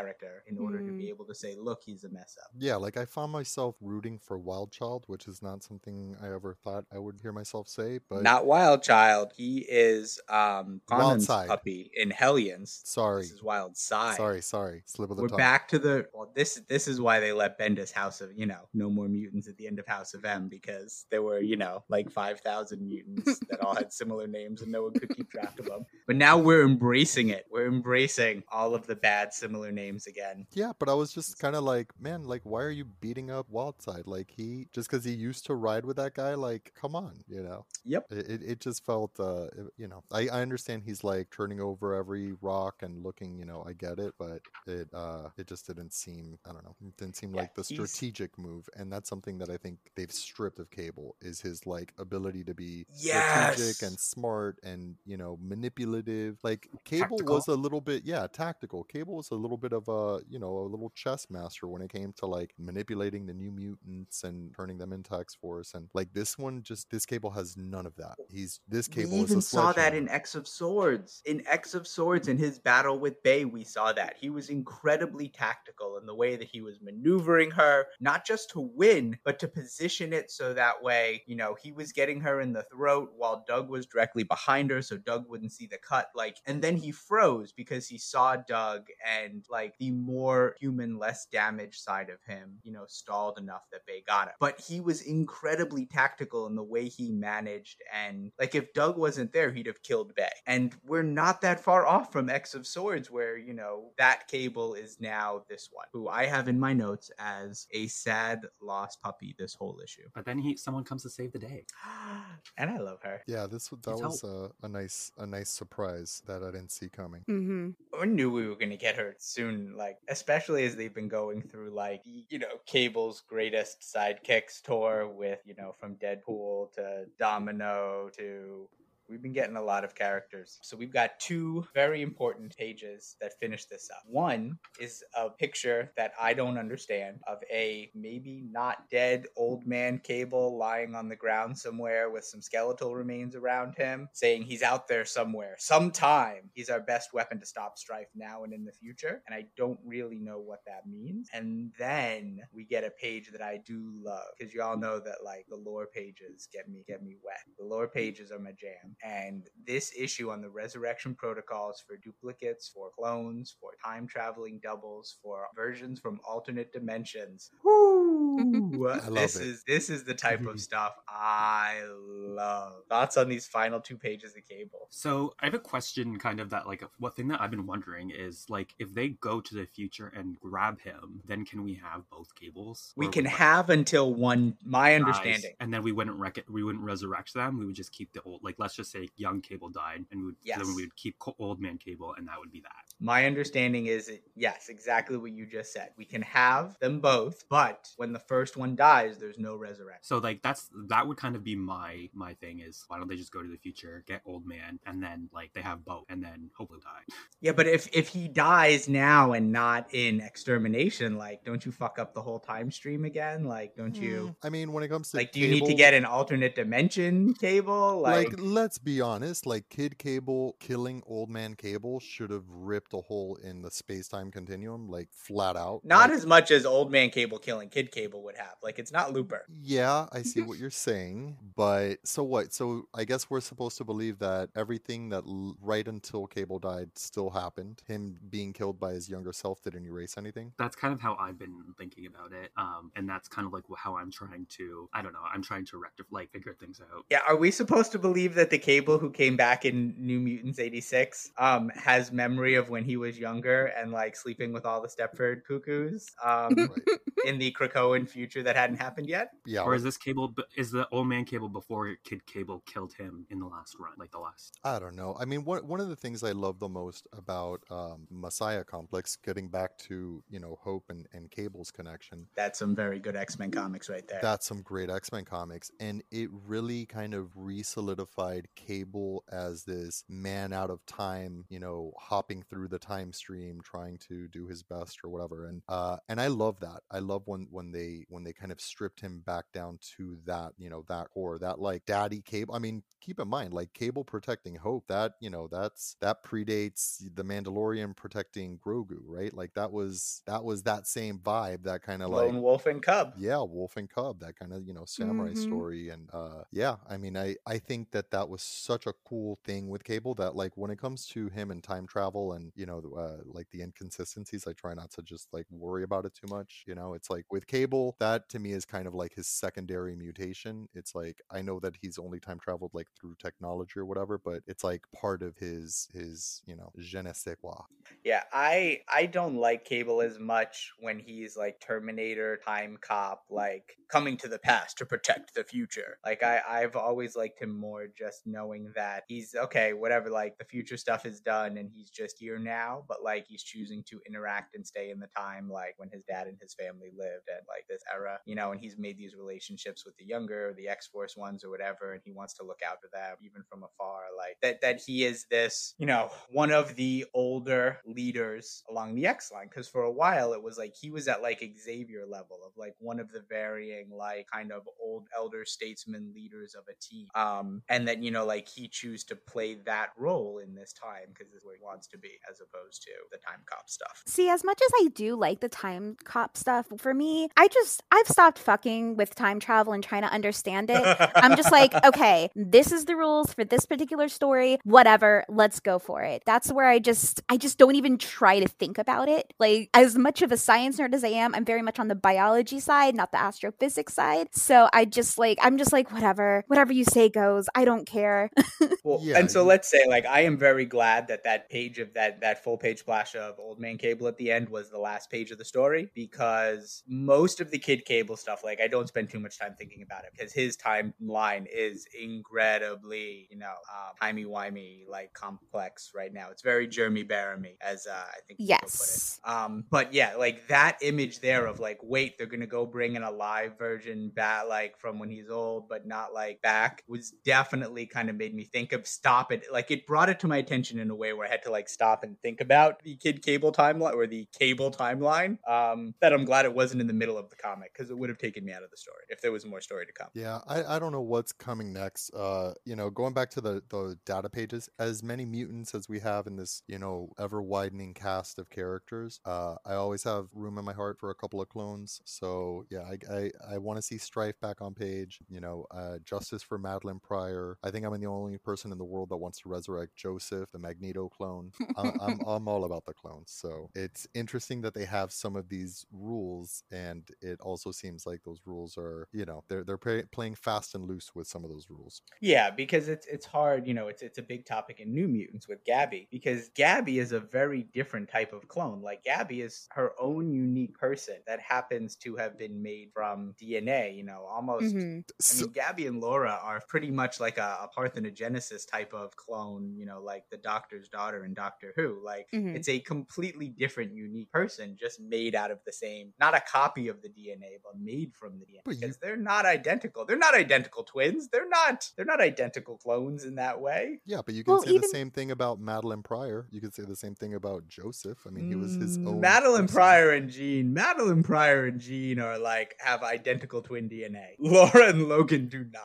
[0.47, 0.97] in order to Mm.
[0.97, 2.51] be able to say, look, he's a mess up.
[2.57, 6.55] Yeah, like I found myself rooting for Wild Child, which is not something I ever
[6.63, 7.99] thought I would hear myself say.
[8.09, 9.33] But Not Wild Child.
[9.35, 12.81] He is um Conan's puppy in Hellions.
[12.85, 14.15] sorry, This is Wildside.
[14.17, 15.37] sorry, sorry, slip of the We're tongue.
[15.37, 16.31] back to the well.
[16.35, 19.57] This this is why they let Bendis House of you know no more mutants at
[19.57, 23.39] the end of House of M because there were you know like five thousand mutants
[23.49, 25.85] that all had similar names and no one could keep track of them.
[26.07, 27.45] But now we're embracing it.
[27.51, 30.47] We're embracing all of the bad similar names again.
[30.53, 33.51] Yeah, but I was just kind of like, man, like, why are you beating up
[33.51, 34.03] Wildside?
[34.05, 37.43] Like, he just because he used to ride with that guy, like, come on, you
[37.43, 37.65] know.
[37.85, 38.05] Yep.
[38.11, 42.33] It, it, just felt, uh, you know, I, I understand he's like turning over every
[42.41, 46.39] rock and looking, you know, I get it, but it, uh, it just didn't seem,
[46.47, 49.49] I don't know, it didn't seem Yeah, like the strategic move, and that's something that
[49.49, 53.55] I think they've stripped of Cable is his like ability to be Yes.
[53.55, 56.37] strategic and smart and you know manipulative.
[56.43, 57.35] Like Cable Tactical.
[57.35, 58.83] was a little bit, yeah, tactical.
[58.83, 61.91] Cable was a little bit of a, you know, a little chess master when it
[61.91, 65.73] came to like manipulating the new mutants and turning them into X Force.
[65.73, 68.15] And like this one, just this Cable has none of that.
[68.29, 70.07] He's this Cable we is even saw that in.
[70.09, 71.21] X of Swords.
[71.25, 75.27] In X of Swords, in his battle with Bei, we saw that he was incredibly
[75.27, 79.47] tactical in the way that he was maneuvering her, not just to win, but to
[79.47, 83.43] position it so that way, you know, he was getting her in the throat while
[83.47, 86.09] Doug was directly behind her, so Doug wouldn't see the cut.
[86.13, 88.87] Like, and then he froze because he saw Doug
[89.19, 93.85] and like the more human, less damaged side of him, you know, stalled enough that
[93.85, 94.33] Bei got him.
[94.39, 99.31] But he was incredibly tactical in the way he managed and like if Doug wasn't
[99.31, 100.29] there, he'd have killed Bei.
[100.47, 104.73] And we're not that far off from X of Swords, where, you know, that cable
[104.73, 109.35] is now this one, who I have in my notes as a sad lost puppy
[109.37, 110.07] this whole issue.
[110.13, 111.65] But then he someone comes to save the day.
[112.57, 113.21] and I love her.
[113.27, 116.71] Yeah, this w- that It's was a, a nice a nice surprise that I didn't
[116.71, 117.23] see coming.
[117.29, 117.69] Mm-hmm.
[118.01, 121.71] I knew we were gonna get her soon, like especially as they've been going through
[121.71, 128.67] like you know Cable's greatest sidekicks tour with you know from Deadpool to Domino to
[129.09, 130.59] We've been getting a lot of characters.
[130.61, 134.03] So we've got two very important pages that finish this up.
[134.07, 139.99] One is a picture that I don't understand of a maybe not dead old man
[140.03, 144.87] cable lying on the ground somewhere with some skeletal remains around him, saying he's out
[144.87, 146.49] there somewhere, sometime.
[146.53, 149.21] He's our best weapon to stop strife now and in the future.
[149.27, 151.29] And I don't really know what that means.
[151.33, 155.23] And then we get a page that I do love because you all know that
[155.23, 157.39] like the lore pages get me get me wet.
[157.57, 158.92] The lore pages are my jam.
[159.03, 165.17] And this issue on the resurrection protocols for duplicates, for clones, for time traveling doubles,
[165.21, 167.51] for versions from alternate dimensions.
[167.63, 168.87] Woo!
[168.89, 169.47] I love this it.
[169.47, 172.73] is this is the type of stuff I love.
[172.89, 174.87] Thoughts on these final two pages of Cable?
[174.89, 178.11] So I have a question, kind of that like what thing that I've been wondering
[178.11, 182.09] is like if they go to the future and grab him, then can we have
[182.09, 182.93] both cables?
[182.95, 184.57] We can would, have until one.
[184.63, 185.53] My dies, understanding.
[185.59, 187.57] and then we wouldn't rec- we wouldn't resurrect them.
[187.57, 190.25] We would just keep the old like let's just say young Cable died, and we
[190.27, 190.57] would Yes.
[190.59, 192.71] then we would keep old man Cable, and that would be that.
[192.99, 195.89] My understanding is yes, exactly what you just said.
[195.97, 200.03] We can have them both, but when the first one dies, there's no resurrection.
[200.03, 203.15] So like that's that would kind of be my my thing is why don't they
[203.15, 206.23] just go to the future, get old man, and then like they have both, and
[206.23, 207.15] then hopefully die.
[207.41, 211.99] Yeah, but if if he dies now and not in extermination, like, don't you fuck
[211.99, 213.45] up the whole time stream again?
[213.45, 214.35] Like, don't you?
[214.43, 217.33] I mean, when it comes to Like, do you need to get an alternate dimension
[217.33, 217.99] cable?
[218.01, 222.93] Like, like, let's be honest like kid cable killing old man cable should have ripped
[222.93, 226.91] a hole in the space-time continuum like flat out not Like, as much as old
[226.91, 228.55] man cable killing kid cable would have.
[228.61, 229.45] Like, it's not Looper.
[229.61, 233.83] yeah i see what you're saying but so what so i guess we're supposed to
[233.83, 238.93] believe that everything that l- right until cable died still happened him being killed by
[238.93, 242.51] his younger self didn't erase anything That's kind of how I've been thinking about it,
[242.57, 245.65] um, and that's kind of like how I'm trying to I don't know I'm trying
[245.67, 247.05] to rectify like figure things out.
[247.09, 250.59] Yeah, are we supposed to believe that the cable who came back in New Mutants
[250.59, 254.87] 86 um has memory of when he was younger and like sleeping with all the
[254.95, 256.69] Stepford cuckoos um right
[257.25, 259.27] in the Krakoan future that hadn't happened yet?
[259.45, 260.33] yeah Or is this cable?
[260.57, 264.11] Is the old man cable before Kid Cable killed him in the last run, like
[264.11, 264.59] the last?
[264.63, 265.15] I don't know.
[265.19, 269.15] I mean, one one of the things I love the most about um, Messiah Complex,
[269.15, 273.51] getting back to you know Hope and, and Cable's connection, That's some very good X-Men
[273.51, 274.19] comics right there.
[274.21, 280.03] that's some great X Men comics, and it really kind of re-solidified Cable as this
[280.09, 284.63] man out of time, you know, hopping through the time stream, trying to do his
[284.63, 285.47] best or whatever.
[285.47, 286.81] And uh, and I love that.
[286.91, 290.53] I love when when they when they kind of stripped him back down to that,
[290.57, 292.55] you know, that core, that like daddy Cable.
[292.55, 296.97] I mean, keep in mind, like Cable protecting Hope, that you know, that's that predates
[297.15, 299.33] the Mandalorian protecting Grogu, right?
[299.33, 302.81] Like that was that was that same vibe, that kind of like Lone Wolf and
[302.83, 303.13] Cub.
[303.15, 305.35] yeah wolf and cub that kind of you know samurai Mhm.
[305.35, 309.39] story and uh yeah i mean i i think that that was such a cool
[309.43, 312.65] thing with cable that like when it comes to him and time travel and you
[312.65, 316.27] know uh, like the inconsistencies i try not to just like worry about it too
[316.27, 316.93] much you know?
[316.93, 320.67] It's like with cable that to me is kind of like his secondary mutation.
[320.73, 324.41] It's like i know that he's only time traveled like through technology or whatever but
[324.47, 327.65] it's like part of his his you know je ne sais quoi.
[328.03, 333.77] Yeah, I I don't like Cable as much when he's like Terminator, Time Cop, like
[333.89, 335.99] coming to the past to protect the future.
[336.05, 340.09] Like I I've always liked him more just knowing that he's okay, whatever.
[340.09, 343.83] Like the future stuff is done and he's just here now, but like he's choosing
[343.89, 347.27] to interact and stay in the time like when his dad and his family lived
[347.29, 348.51] and like this era, you know.
[348.51, 352.01] And he's made these relationships with the younger, the X Force ones or whatever, and
[352.03, 354.01] he wants to look out for them even from afar.
[354.17, 359.05] Like that that he is this, you know, one of the older leaders along the
[359.05, 359.47] X line.
[359.47, 362.75] Because for a while it was like he was at like Xavier level of like
[362.79, 367.07] one of the varying like kind of old elder statesman leaders of a team.
[367.15, 371.09] Um, and that you know like he choose to play that role in this time
[371.09, 374.03] because this is where he wants to be as opposed to the time cop stuff.
[374.05, 377.83] See, as much as I do like the time cop stuff, for me, I just
[377.91, 380.83] I've stopped fucking with time travel and trying to understand it.
[381.15, 384.59] I'm just like, okay, this is the rules for this particular story.
[384.63, 386.23] Whatever, let's go for it.
[386.25, 389.33] That's where I just I just don't even try to think about it.
[389.39, 391.95] Like as much of a science nerd as I am, I'm very much on the
[391.95, 394.27] biology side, not the astrophysics side.
[394.33, 397.47] So I just like I'm just like whatever, whatever you say goes.
[397.55, 398.12] I don't care.
[398.83, 401.79] Well, Yeah, and so you- let's say, like, I am very glad that that page
[401.79, 404.77] of that that full page splash of Old Man Cable at the end was the
[404.79, 408.87] last page of the story because most of the Kid Cable stuff, like, I don't
[408.87, 413.93] spend too much time thinking about it because his timeline is incredibly, you know, um,
[414.01, 416.27] timey wimey, like complex right now.
[416.31, 419.19] It's very Jeremy Bearimy, as uh, I think people yes.
[419.23, 419.33] put it.
[419.35, 423.03] Um, but yeah, like that image there of like, wait, they're gonna go bring in
[423.03, 427.85] a live version bat like from when he's old, but not like back, was definitely
[427.85, 429.45] kind of made me think of stop it.
[429.51, 431.69] Like it brought it to my attention in a way where I had to like
[431.69, 435.37] stop and think about the kid cable timeline or the cable timeline.
[435.47, 438.09] Um, that I'm glad it wasn't in the middle of the comic because it would
[438.09, 440.07] have taken me out of the story if there was more story to come.
[440.13, 442.13] Yeah, I, I don't know what's coming next.
[442.13, 445.99] Uh, you know, going back to the, the data pages, as many mutants as we
[445.99, 450.57] have in this, you know, ever widening cast of characters, uh, I always have room
[450.57, 452.01] in my heart for a couple of clones.
[452.05, 455.19] So yeah, I I, I want to see Strife back on page.
[455.29, 457.57] You know, uh, justice for Madelyne Pryor.
[457.63, 460.49] I think think I'm the only person in the world that wants to resurrect Joseph,
[460.51, 461.53] the Magneto clone.
[461.75, 463.31] I'm, I'm, I'm all about the clones.
[463.31, 468.23] So it's interesting that they have some of these rules, and it also seems like
[468.23, 471.49] those rules are, you know, they're they're play, playing fast and loose with some of
[471.49, 472.01] those rules.
[472.21, 475.47] Yeah, because it's it's hard, you know, it's it's a big topic in New Mutants
[475.47, 478.81] with Gabby because Gabby is a very different type of clone.
[478.81, 483.89] Like Gabby is her own unique person that happens to have been made from DNA,
[483.91, 485.03] you know, almost Mhm.
[485.29, 489.73] I mean, Gabby and Laura are pretty much like a, a parthenogenesis type of clone,
[489.75, 492.01] you know, like the Doctor's daughter in Doctor Who.
[492.03, 492.55] Like, Mhm.
[492.55, 496.87] it's a completely different, unique person, just made out of the same, not a copy
[496.87, 498.61] of the DNA, but made from the DNA.
[498.65, 500.05] But you- because they're not identical.
[500.05, 501.29] They're not identical twins.
[501.29, 501.89] They're not.
[501.95, 504.01] They're not identical clones in that way.
[504.05, 506.47] yeah, but you can Well, say even- the same thing about Madelyne Pryor.
[506.51, 508.25] You could say the same thing about Joseph.
[508.25, 509.21] I mean, he was his Mm, own.
[509.21, 509.67] Madelyne person.
[509.75, 510.73] Pryor and Jean.
[510.73, 514.35] Madelyne Pryor and Jean are like have identical twin DNA.
[514.39, 515.83] Laura and Logan do not.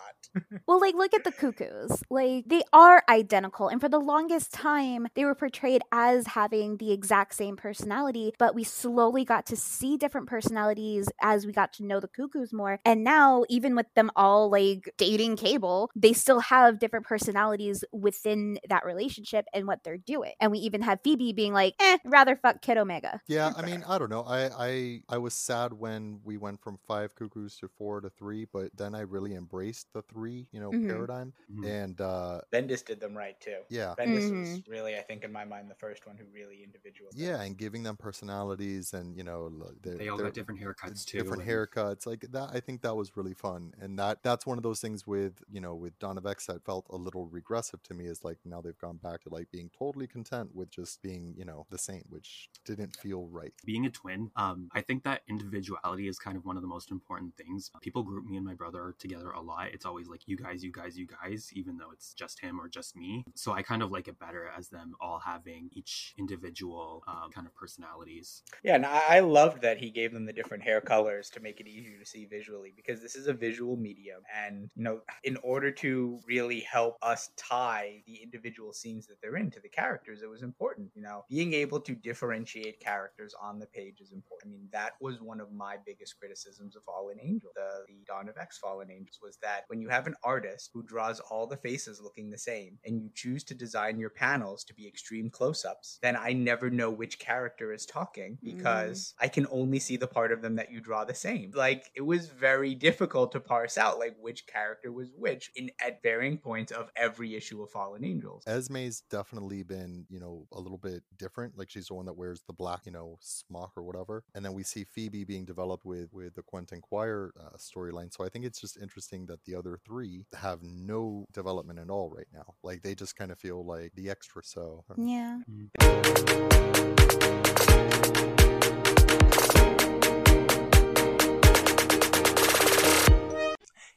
[0.66, 2.02] Well, like, look at the cuckoos.
[2.10, 3.68] Like, they are identical.
[3.68, 8.54] And for the longest time, they were portrayed as having the exact same personality, but
[8.54, 12.80] we slowly got to see different personalities as we got to know the cuckoos more.
[12.84, 18.58] And now, even with them all like dating Cable, they still have different personalities within
[18.68, 20.32] that relationship and what they're doing.
[20.40, 23.20] And we even have Phoebe being like, eh, rather fuck Kid Omega.
[23.26, 24.22] Yeah, I mean, I don't know.
[24.22, 28.46] I, I I was sad when we went from five cuckoos to four to three,
[28.52, 30.88] but then I really embraced the three, you know, Mhm.
[30.88, 31.32] paradigm.
[31.50, 31.64] Mhm.
[31.64, 33.62] And uh Bendis did them right too.
[33.70, 37.10] yeah, Bendis was really, I think, in my mind, the first one who really individual.
[37.14, 39.50] yeah, and giving them personalities and you know
[39.82, 41.18] they're, They all got different haircuts too.
[41.18, 44.58] different and- haircuts like that i think that was really fun and that that's one
[44.58, 47.82] of those things with you know with dawn of x that felt a little regressive
[47.82, 51.00] to me is like now they've gone back to like being totally content with just
[51.02, 55.02] being you know the same which didn't feel right being a twin um i think
[55.04, 58.44] that individuality is kind of one of the most important things people group me and
[58.46, 61.76] my brother together a lot it's always like you guys you guys you guys even
[61.76, 64.68] though it's just him or just me so i kind of like it better as
[64.68, 69.90] them all having each individual um, kind of personalities Yeah, and I, loved that he
[69.90, 73.14] gave them the different hair colors to make it easier to see visually because this
[73.14, 74.22] is a visual medium.
[74.34, 79.36] And, you know, in order to really help us tie the individual scenes that they're
[79.36, 80.90] in to the characters, it was important.
[80.94, 84.28] You know, being able to differentiate characters on the page is important.
[84.44, 88.28] I mean, that was one of my biggest criticisms of Fallen Angel, the, the Dawn
[88.28, 91.56] of X Fallen Angels, was that when you have an artist who draws all the
[91.56, 95.64] faces looking the same and you choose to design your panels to be extreme close
[95.64, 100.06] ups, then I never know which character is talking because I can only see the
[100.06, 101.52] part of them that you draw the same.
[101.54, 106.02] Like it was very difficult to parse out like which character was which in at
[106.02, 108.44] varying points of every issue of Fallen Angels.
[108.46, 112.42] esme's definitely been you know a little bit different like she's the one that wears
[112.46, 116.12] the black you know smock or whatever and then we see phoebe being developed with
[116.12, 119.78] with the quentin quire uh, storyline so i think it's just interesting that the other
[119.88, 122.54] three have no development at all right now.
[122.62, 125.38] Like they just kind of feel like the extra so Yeah.
[125.78, 127.18] don't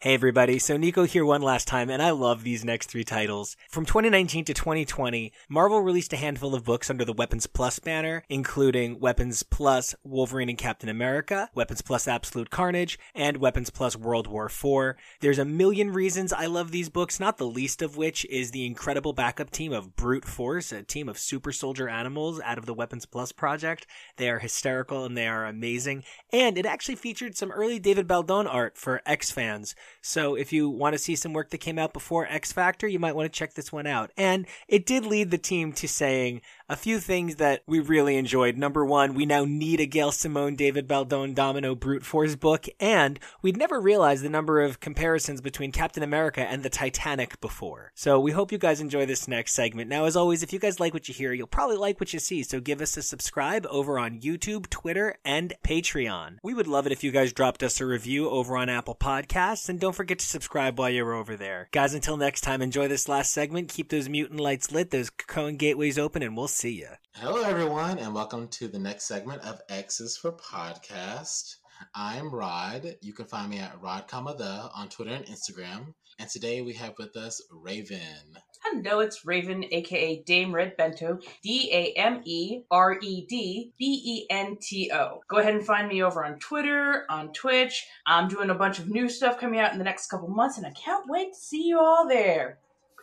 [0.04, 3.56] Hey everybody, so Nico here one last time, and I love these next three titles.
[3.70, 8.24] From 2019 to 2020, Marvel released a handful of books under the Weapons Plus banner,
[8.28, 14.26] including Weapons Plus Wolverine and Captain America, Weapons Plus Absolute Carnage, and Weapons Plus World
[14.26, 14.95] War IV.
[15.20, 18.66] There's a million reasons I love these books, not the least of which is the
[18.66, 22.74] incredible backup team of Brute Force, a team of super soldier animals out of the
[22.74, 23.86] Weapons Plus project.
[24.18, 28.52] They are hysterical and they are amazing, and it actually featured some early David Baldeón
[28.52, 29.76] art for X fans.
[30.02, 33.00] So if you want to see some work that came out before X Factor, you
[33.00, 34.12] might want to check this one out.
[34.16, 38.58] And it did lead the team to saying a few things that we really enjoyed.
[38.58, 43.20] Number one, we now need a Gail Simone, David Baldeón, Domino Brute Force book, and
[43.42, 47.92] we'd never realized the number of comparisons between Captain America and the Titanic before.
[47.94, 49.89] So we hope you guys enjoy this next segment.
[49.89, 52.20] Now, as always, if you guys like what you hear, you'll probably like what you
[52.20, 52.42] see.
[52.44, 56.38] So give us a subscribe over on YouTube, Twitter, and Patreon.
[56.42, 59.68] We would love it if you guys dropped us a review over on Apple Podcasts,
[59.68, 61.68] and don't forget to subscribe while you're over there.
[61.72, 63.68] Guys, until next time, enjoy this last segment.
[63.68, 66.90] Keep those mutant lights lit, those Krakoan gateways open, and we'll see you.
[67.16, 71.56] Hello, everyone, and welcome to the next segment of X's for Podcast.
[71.96, 72.96] I'm Rod.
[73.02, 75.96] You can find me at Rod the on Twitter and Instagram.
[76.22, 78.38] And today we have with us Raven.
[78.64, 84.04] Hello, it's Raven, aka Dame Red Bento, D A M E R E D B
[84.06, 85.22] E N T O.
[85.28, 87.88] Go ahead and find me over on Twitter, on Twitch.
[88.06, 90.68] I'm doing a bunch of new stuff coming out in the next couple months, and
[90.68, 92.60] I can't wait to see you all there.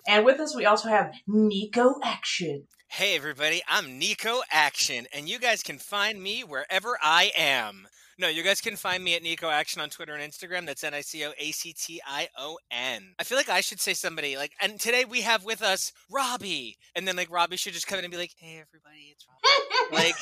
[0.06, 2.68] And with us, we also have Nico Action.
[2.86, 7.88] Hey everybody, I'm Nico Action, and you guys can find me wherever I am.
[8.20, 10.66] No, you guys can find me at Nico Action on Twitter and Instagram.
[10.66, 13.14] That's N I C O A C T I O N.
[13.18, 16.76] I feel like I should say somebody like, and today we have with us Robbie,
[16.96, 19.92] and then like Robbie should just come in and be like, "Hey, everybody, it's Robbie."
[20.04, 20.14] like,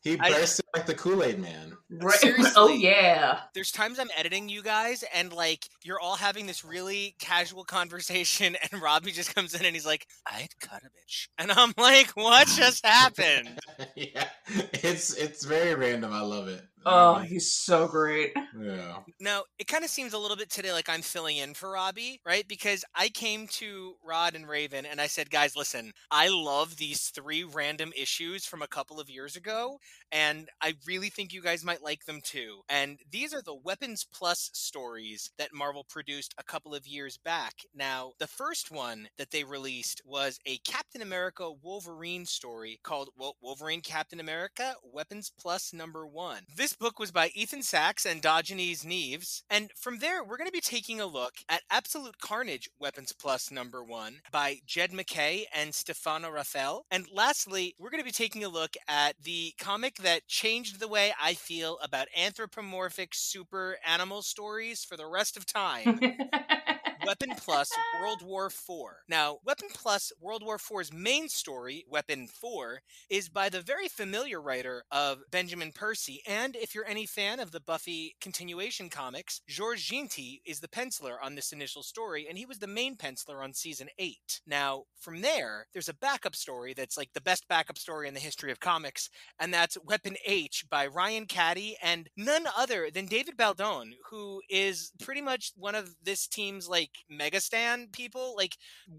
[0.00, 1.72] He I- bursted like the Kool Aid Man.
[1.90, 2.14] Right.
[2.18, 2.52] Seriously.
[2.56, 3.40] Oh yeah.
[3.54, 8.56] there's times I'm editing you guys, and like you're all having this really casual conversation,
[8.72, 12.10] and Robbie just comes in and he's like, "I'd cut a bitch," and I'm like,
[12.12, 13.58] "What just happened?"
[13.94, 14.28] yeah,
[14.72, 16.12] it's it's very random.
[16.14, 16.62] I love it.
[16.90, 18.32] Oh, he's so great.
[18.58, 18.98] yeah.
[19.20, 22.20] Now, it kind of seems a little bit today like I'm filling in for Robbie,
[22.24, 22.46] right?
[22.48, 27.08] Because I came to Rod and Raven and I said, guys, listen, I love these
[27.08, 29.78] three random issues from a couple of years ago,
[30.12, 32.60] and I really think you guys might like them too.
[32.68, 37.54] And these are the Weapons Plus stories that Marvel produced a couple of years back.
[37.74, 43.34] Now, the first one that they released was a Captain America Wolverine story called Wo-
[43.42, 46.42] Wolverine Captain America Weapons Plus number one.
[46.56, 49.42] This book was by Ethan Sacks and Diogenes Neves.
[49.50, 53.50] And from there, we're going to be taking a look at Absolute Carnage Weapons Plus
[53.50, 56.84] number one by Jed MacKay and Stefano Raffaele.
[56.90, 60.88] And lastly, we're going to be taking a look at the comic that changed the
[60.88, 66.00] way I feel about anthropomorphic super animal stories for the rest of time.
[67.08, 67.70] Weapon Plus
[68.02, 68.68] World War IV.
[69.08, 74.42] Now, Weapon Plus World War IV's main story, Weapon 4, is by the very familiar
[74.42, 76.20] writer of Benjamin Percy.
[76.28, 81.16] And if you're any fan of the Buffy continuation comics, Georges Jeanty is the penciler
[81.22, 84.42] on this initial story, and he was the main penciler on season 8.
[84.46, 88.20] Now, from there, there's a backup story that's like the best backup story in the
[88.20, 89.08] history of comics,
[89.40, 94.92] and that's Weapon H by Ryan Cady and none other than David Baldeón, who is
[95.00, 98.34] pretty much one of this team's like mega stan people.
[98.36, 98.56] Like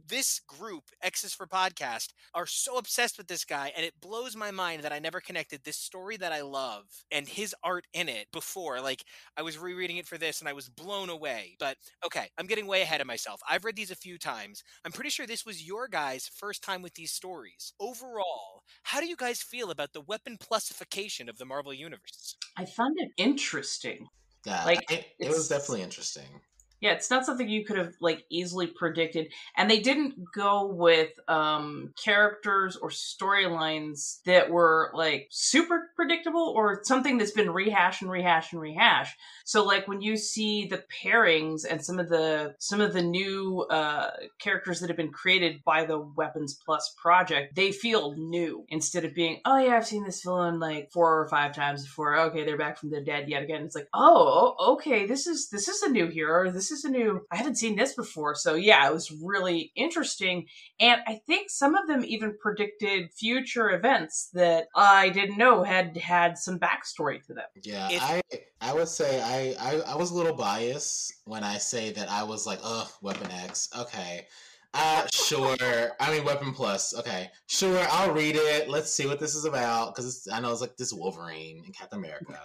[0.08, 4.52] this group, X's for Podcast, are so obsessed with this guy, and it blows my
[4.52, 8.28] mind that I never connected this story that I love and his art in it
[8.32, 8.82] before.
[8.82, 9.04] Like
[9.38, 11.56] I was rereading it for this and I was blown away.
[11.60, 13.42] But okay, I'm getting way ahead of myself.
[13.50, 14.64] I've read these a few times.
[14.86, 17.74] I'm pretty sure this was your guys' first time with these stories.
[17.80, 22.36] Overall, how do you guys feel about the weapon plusification of the Marvel Universe?
[22.58, 24.08] I found it interesting.
[24.46, 26.42] Yeah, Like, it, it was definitely interesting.
[26.82, 29.28] Yeah, it's not something you could have like easily predicted,
[29.58, 36.82] and they didn't go with um characters or storylines that were like super predictable or
[36.84, 39.18] something that's been rehashed and rehashed and rehashed.
[39.46, 43.66] So like when you see the pairings and some of the some of the new
[43.70, 49.04] uh characters that have been created by the Weapons Plus project, they feel new instead
[49.04, 52.18] of being, oh yeah, I've seen this villain like four or five times before.
[52.18, 53.64] Okay, they're back from the dead yet again.
[53.64, 56.50] It's like, oh, okay, this is this is a new hero.
[56.50, 57.22] This is a new.
[57.32, 58.36] I hadn't seen this before.
[58.36, 60.48] So yeah, it was really interesting,
[60.80, 65.96] and I think some of them even predicted future events that I didn't know had
[65.98, 67.46] had some backstory to them.
[67.64, 68.22] Yeah, If- I
[68.62, 72.24] I would say I, I I was a little biased when I say that I
[72.24, 73.70] was like, ugh, Weapon X.
[73.78, 74.28] Okay.
[74.74, 75.56] Uh sure.
[76.00, 76.94] I mean Weapon Plus.
[76.96, 77.30] Okay.
[77.48, 78.70] Sure, I'll read it.
[78.70, 81.98] Let's see what this is about cuz I know it's like this Wolverine and Captain
[82.00, 82.40] America.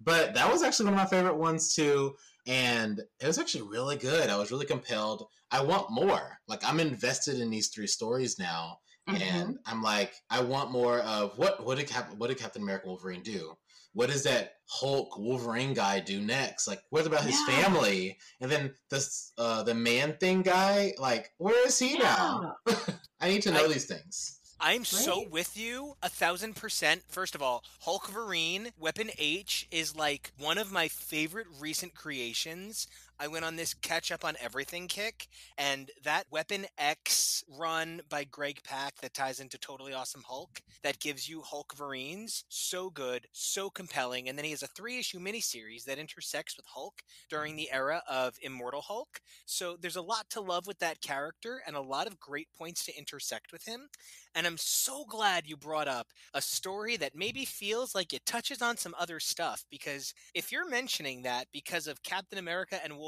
[0.00, 2.16] But that was actually one of my favorite ones too
[2.46, 4.30] and it was actually really good.
[4.30, 5.26] I was really compelled.
[5.50, 6.38] I want more.
[6.48, 8.78] Like I'm invested in these three stories now
[9.08, 9.22] Mm-hmm.
[9.22, 12.88] and I'm like, I want more of what what did Cap- what did Captain America
[12.88, 13.52] Wolverine do?
[13.92, 16.66] What does that Hulk Wolverine guy do next?
[16.66, 17.62] Like, what about his Yeah.
[17.62, 18.18] family?
[18.40, 22.56] And then this uh, the man thing guy, like, where is he now?
[23.20, 24.35] I need to know I- these things.
[24.60, 27.02] I'm so with you a thousand percent.
[27.08, 32.88] First of all, Hulkverine, Weapon H is like one of my favorite recent creations.
[33.18, 38.24] I went on this catch up on everything kick, and that Weapon X run by
[38.24, 43.70] Greg Pak that ties into Totally Awesome Hulk that gives you Hulkverines, so good, so
[43.70, 44.28] compelling.
[44.28, 47.00] And then he has a three issue miniseries that intersects with Hulk
[47.30, 49.20] during the era of Immortal Hulk.
[49.46, 52.84] So there's a lot to love with that character and a lot of great points
[52.84, 53.88] to intersect with him.
[54.34, 58.60] And I'm so glad you brought up a story that maybe feels like it touches
[58.60, 62.98] on some other stuff because if you're mentioning that because of Captain America and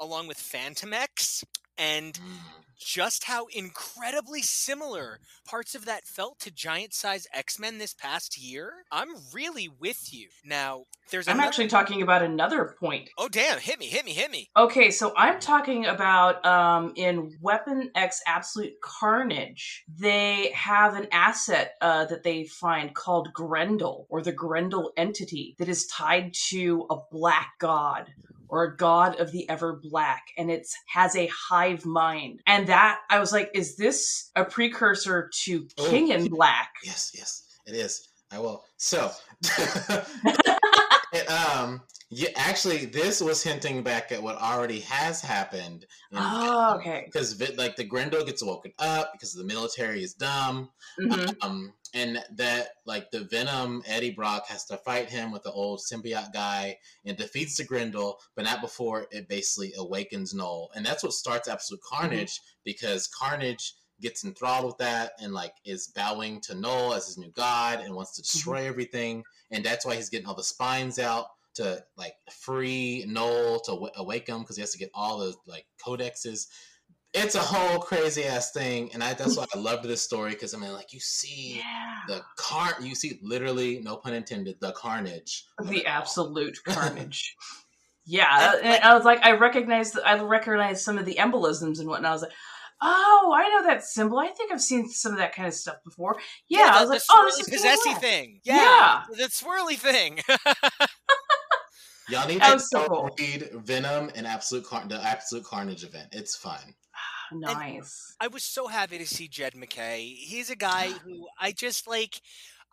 [0.00, 1.44] along with Fantomex,
[1.78, 2.18] and
[2.80, 8.72] just how incredibly similar parts of that felt to giant size X-Men this past year,
[8.92, 10.28] I'm really with you.
[10.44, 13.10] Now, there's I'm another- actually talking about another point.
[13.18, 14.48] Oh damn, hit me, hit me, hit me.
[14.56, 21.72] Okay, so I'm talking about um, in Weapon X Absolute Carnage, they have an asset
[21.80, 26.96] uh, that they find called Grendel, or the Grendel entity, that is tied to a
[27.10, 28.12] black god
[28.50, 31.26] or a god of the ever black, and it has a
[31.68, 32.40] hive mind.
[32.46, 35.90] And that, I was like, is this a precursor to Oh.
[35.90, 36.70] King in Black?
[36.84, 38.08] Yes, yes, it is.
[38.30, 38.64] I will.
[38.76, 39.10] So,
[41.28, 45.84] um, yeah, actually, this was hinting back at what already has happened.
[46.14, 47.02] Oh, okay.
[47.04, 50.70] Because like the Grendel gets woken up because the military is dumb.
[50.98, 51.36] Mhm.
[51.42, 55.80] Um, and that like the Venom Eddie Brock has to fight him with the old
[55.80, 61.02] symbiote guy and defeats the Grendel, but not before it basically awakens Null, and that's
[61.02, 66.54] what starts Absolute Carnage because Carnage gets enthralled with that and like is bowing to
[66.54, 68.36] Null as his new god and wants to mm-hmm.
[68.36, 73.60] destroy everything, and that's why he's getting all the spines out to like free Null
[73.60, 76.46] to w- awake him because he has to get all the like codexes
[77.14, 80.54] it's a whole crazy ass thing, and I that's why I loved this story because
[80.54, 82.00] I mean, like you see Yeah.
[82.06, 85.92] the car, you see literally, no pun intended, the carnage, The all.
[85.92, 87.34] absolute carnage.
[88.04, 92.10] Yeah, and I was like, I recognized, I recognized some of the embolisms and whatnot.
[92.10, 92.32] I was like,
[92.80, 94.18] oh, I know that symbol.
[94.18, 96.16] I think I've seen some of that kind of stuff before.
[96.48, 98.00] Yeah, I the, was like, the oh, this swirly is cool possessy work.
[98.00, 98.40] thing.
[98.44, 98.56] Yeah.
[98.56, 100.20] Yeah, the swirly thing.
[102.10, 103.10] Y'all need to was so cool.
[103.18, 106.08] read Venom and Absolute Car- the Absolute Carnage event.
[106.12, 106.74] It's fun.
[106.94, 108.14] Ah, nice.
[108.18, 110.04] I was so happy to see Jed MacKay.
[110.04, 112.20] He's a guy who I just like.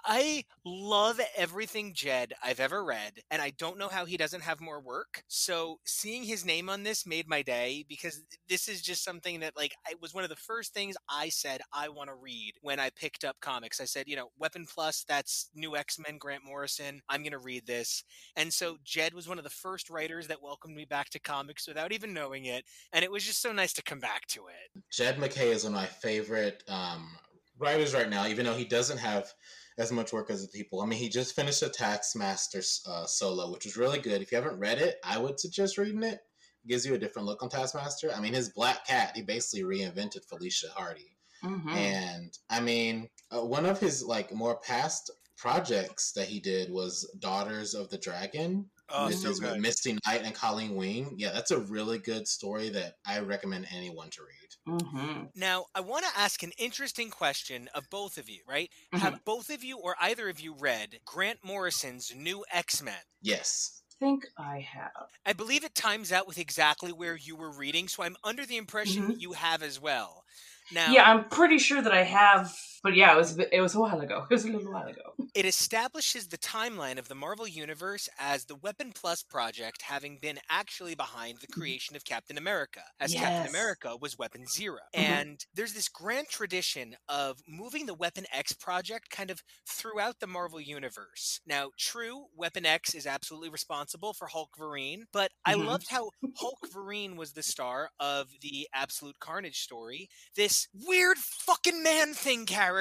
[0.07, 4.61] I love everything Jed I've ever read, and I don't know how he doesn't have
[4.61, 5.23] more work.
[5.27, 9.57] So seeing his name on this made my day because this is just something that
[9.57, 12.79] like it was one of the first things I said I want to read when
[12.79, 13.81] I picked up comics.
[13.81, 17.01] I said, you know, Weapon Plus, that's new X-Men Grant Morrison.
[17.09, 18.03] I'm going to read this.
[18.35, 21.67] And so Jed was one of the first writers that welcomed me back to comics
[21.67, 24.83] without even knowing it, and it was just so nice to come back to it.
[24.91, 27.09] Jed MacKay is one of my favorite um,
[27.57, 29.33] writers right now, even though he doesn't have
[29.77, 30.81] as much work as the people.
[30.81, 34.21] I mean, he just finished a Taskmaster uh, solo, which was really good.
[34.21, 36.19] If you haven't read it, I would suggest reading it.
[36.63, 38.11] It gives you a different look on Taskmaster.
[38.15, 41.17] I mean, his Black Cat, he basically reinvented Felicia Hardy.
[41.43, 41.67] Mhm.
[41.75, 47.09] And I mean, uh, one of his like more past projects that he did was
[47.19, 48.69] Daughters of the Dragon.
[48.89, 49.57] Oh, This so is with.
[49.57, 51.15] Misty Knight and Colleen Wing.
[51.17, 54.44] Yeah, that's a really good story that I recommend anyone to read.
[54.65, 55.31] Mhm.
[55.35, 58.71] Now, I want to ask an interesting question of both of you, right?
[58.91, 59.15] Mhm.
[59.15, 63.03] Have both of you or either of you read Grant Morrison's New X Men?
[63.21, 63.81] Yes.
[63.99, 65.09] think I have.
[65.27, 68.57] I believe it times out with exactly where you were reading, so I'm under the
[68.57, 69.15] impression Mhm.
[69.17, 70.23] you have as well.
[70.69, 72.55] Now, Yeah, I'm pretty sure that I have,
[72.85, 74.25] but yeah, it was a it was a while ago.
[74.29, 75.15] It was a little while ago.
[75.33, 80.39] it establishes the timeline of the Marvel Universe as the Weapon Plus project having been
[80.49, 83.55] actually behind the creation of Captain America, as Captain Mm-hmm.
[83.55, 85.25] America was Weapon 0 Mhm.
[85.25, 90.27] And there's this grand tradition of moving the Weapon X project kind of throughout the
[90.27, 91.41] Marvel Universe.
[91.45, 95.55] Now, true, Weapon X is absolutely responsible for Hulkverine, but I Mhm.
[95.55, 100.09] loved how Hulk Vereen was the star of the Absolute Carnage story.
[100.35, 102.74] This weird fucking man thing character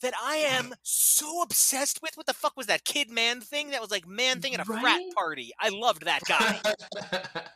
[0.00, 2.16] that I am so obsessed with.
[2.16, 3.70] What the fuck was that kid man thing?
[3.70, 5.52] That was like man thing at a frat party.
[5.60, 6.60] I loved that guy.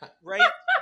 [0.23, 0.41] right?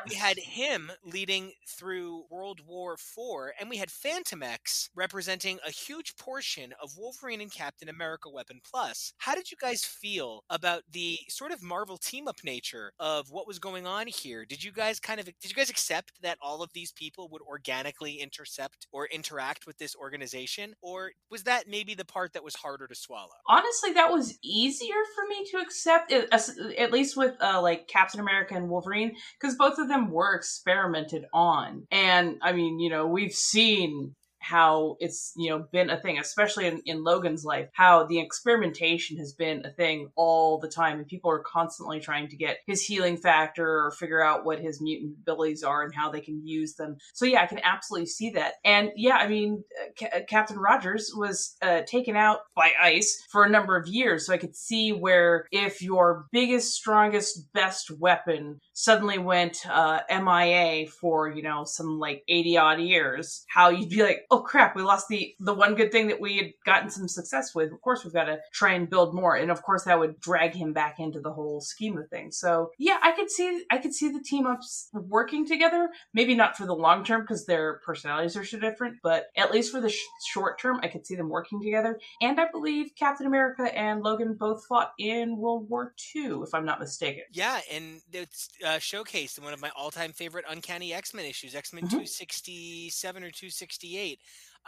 [0.10, 6.16] We had him leading through World War IV, and we had Fantomex representing a huge
[6.16, 9.14] portion of Wolverine and Captain America Weapon Plus.
[9.18, 13.48] How did you guys feel about the sort of Marvel team up nature of what
[13.48, 14.46] was going on here?
[14.46, 17.42] Did you guys kind of did you guys accept that all of these people would
[17.42, 22.56] organically intercept or interact with this organization, or was that maybe the part that was
[22.56, 23.30] harder to swallow?
[23.48, 28.56] Honestly, that was easier for me to accept, at least with uh, like Captain America
[28.56, 31.88] and Wolverine, because both of them were experimented on.
[31.92, 34.16] And I mean, you know, we've seen
[34.48, 39.18] how it's you know been a thing especially in, in logan's life how the experimentation
[39.18, 42.82] has been a thing all the time and people are constantly trying to get his
[42.82, 46.76] healing factor or figure out what his mutant abilities are and how they can use
[46.76, 46.98] them.
[47.14, 48.54] So yeah i can absolutely see that.
[48.64, 53.44] And yeah i mean uh, Ca- captain rogers was uh, taken out by ice for
[53.44, 58.60] a number of years so i could see where if your biggest strongest best weapon
[58.74, 64.04] suddenly went uh, mia for you know some like 80 odd years how you'd be
[64.04, 67.08] like oh crap we lost the the one good thing that we had gotten some
[67.08, 67.72] success with.
[67.72, 69.36] Of course we've got to try and build more.
[69.36, 72.38] And of course that would drag him back into the whole scheme of things.
[72.38, 75.90] So yeah i could see i could see the team ups working together.
[76.14, 79.72] Maybe not for the long term because their personalities are so different but at least
[79.72, 82.00] for the sh- short term i could see them working together.
[82.22, 86.66] And i believe captain america and logan both fought in world war ii if i'm
[86.66, 87.24] not mistaken.
[87.32, 91.84] Yeah, and it's uh, showcased in one of my all-time favorite Uncanny X-Men issues, X-Men
[91.86, 91.90] Mhm.
[91.92, 94.20] 267 or 268.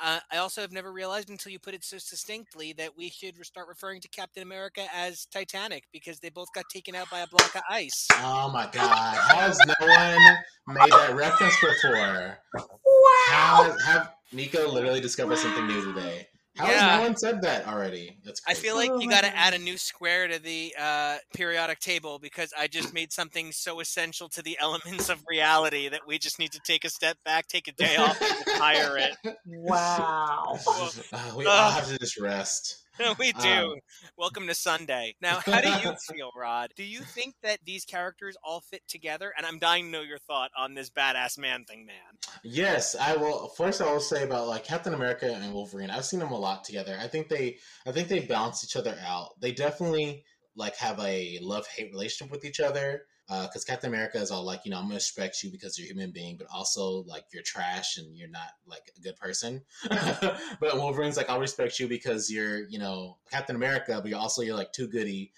[0.01, 3.35] Uh, I also have never realized until you put it so succinctly that we should
[3.45, 7.27] start referring to Captain America as Titanic because they both got taken out by a
[7.27, 8.07] block of ice.
[8.13, 9.17] oh my god.
[9.35, 12.37] Has no one made that reference before?
[12.55, 16.27] Wow has, have Nico literally discovered something new today?
[16.59, 16.97] How has Yeah.
[16.97, 18.17] no one said that already?
[18.25, 21.17] That's I feel like Oh you got to add a new square to the uh,
[21.33, 26.01] periodic table because I just made something so essential to the elements of reality that
[26.05, 29.15] we just need to take a step back, take a day off, and retire it.
[29.45, 30.59] Wow.
[31.13, 32.83] Uh, we all have to just rest.
[33.19, 33.49] we do.
[33.49, 33.75] Um,
[34.17, 35.15] Welcome to Sunday.
[35.21, 36.71] Now, how do you feel, Rod?
[36.75, 39.33] Do you think that these characters all fit together?
[39.37, 41.95] And I'm dying to know your thought on this badass man thing, man.
[42.43, 43.49] Yes, I will.
[43.49, 45.89] First, I will say about like Captain America and Wolverine.
[45.89, 46.97] I've seen them a lot together.
[46.99, 49.39] I think they, I think they balance each other out.
[49.39, 50.23] They definitely
[50.55, 53.03] like have a love hate relationship with each other.
[53.29, 55.85] Uh, because Captain America is all like, you know, I'm gonna respect you because you're
[55.85, 59.61] a human being, but also like you're trash and you're not like a good person.
[59.89, 64.41] but Wolverine's like, I'll respect you because you're, you know, Captain America, but you're also
[64.41, 65.31] you're like too goody.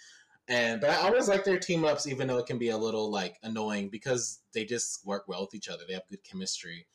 [0.48, 3.12] And but I always like their team ups, even though it can be a little
[3.12, 5.84] like annoying because they just work well with each other.
[5.86, 6.88] They have good chemistry.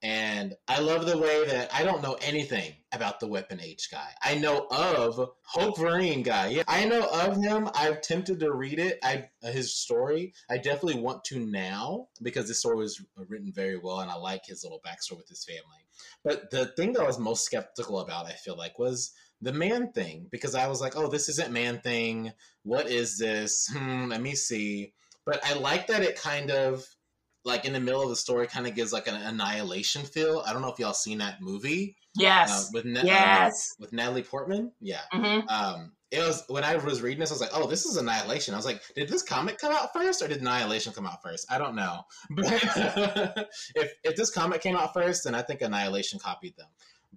[0.00, 4.08] And I love the way that I don't know anything about the Weapon H guy.
[4.22, 6.48] I know of Hulkverine guy.
[6.48, 7.68] Yeah, I know of him.
[7.74, 9.00] I've tempted to read it.
[9.02, 10.34] I his story.
[10.48, 14.46] I definitely want to now because this story was written very well, and I like
[14.46, 15.84] his little backstory with his family.
[16.22, 19.90] But the thing that I was most skeptical about, I feel like, was the man
[19.90, 22.32] thing because I was like, oh, this isn't man thing.
[22.62, 23.68] What is this?
[23.72, 24.92] Hmm, let me see.
[25.26, 26.86] But I like that it kind of
[27.44, 30.42] like in the middle of the story kind of gives like an annihilation feel.
[30.46, 32.70] I don't know if y'all seen that movie uh, Yes.
[32.72, 33.72] with Na- yes.
[33.72, 34.72] uh, with Natalie Portman.
[34.80, 35.00] Yeah.
[35.12, 37.98] hmm Um, it was when I was reading this, I was like, "Oh, this is
[37.98, 41.22] Annihilation." I was like, "Did this comic come out first, or did Annihilation come out
[41.22, 41.46] first?
[41.50, 42.46] I don't know." But
[43.74, 46.68] if if this comic came out first, then I think Annihilation copied them.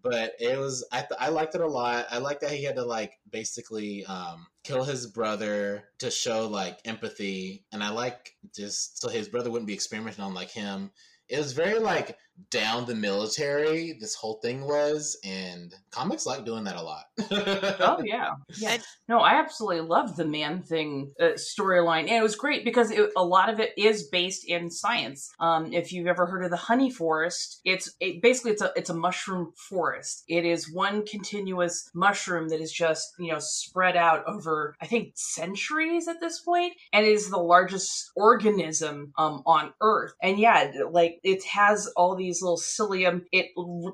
[0.04, 2.08] But it was I th- I liked it a lot.
[2.10, 6.80] I liked that he had to like basically um, kill his brother to show like
[6.86, 10.92] empathy, and I like just so his brother wouldn't be experimenting on like him.
[11.30, 12.18] It was very like
[12.50, 13.94] down the military.
[14.00, 17.06] This whole thing was, and comics like doing that a lot.
[17.84, 18.78] Oh yeah, yeah.
[19.08, 23.12] No, I absolutely love the man thing uh, storyline, and it was great because it,
[23.18, 25.32] a lot of it is based in science.
[25.40, 28.90] Um, if you've ever heard of the honey forest, it's it, basically it's a it's
[28.90, 30.24] a mushroom forest.
[30.28, 35.14] It is one continuous mushroom that is just you know spread out over I think
[35.16, 40.14] centuries at this point, and it is the largest organism um, on Earth.
[40.22, 43.24] And yeah, like it has all these little cilium.
[43.32, 43.48] It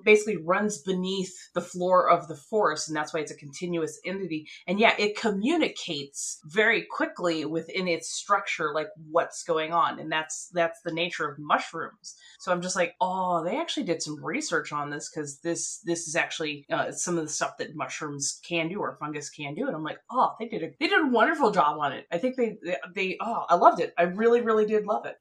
[0.04, 4.48] basically runs beneath the floor of the forest, and that's why it's a continuous entity.
[4.68, 10.50] And yeah, it communicates very quickly within its structure, like what's going on, and that's
[10.54, 12.16] that's the nature of mushrooms.
[12.40, 16.08] So I'm just like, oh, they actually did some research on this because this this
[16.08, 19.68] is actually uh, some of the stuff that mushrooms can do or fungus can do,
[19.68, 22.06] and I'm like, oh, they did a they did a wonderful job on it.
[22.12, 23.94] I think they they, they oh, I loved it.
[23.98, 25.16] I really really did love it.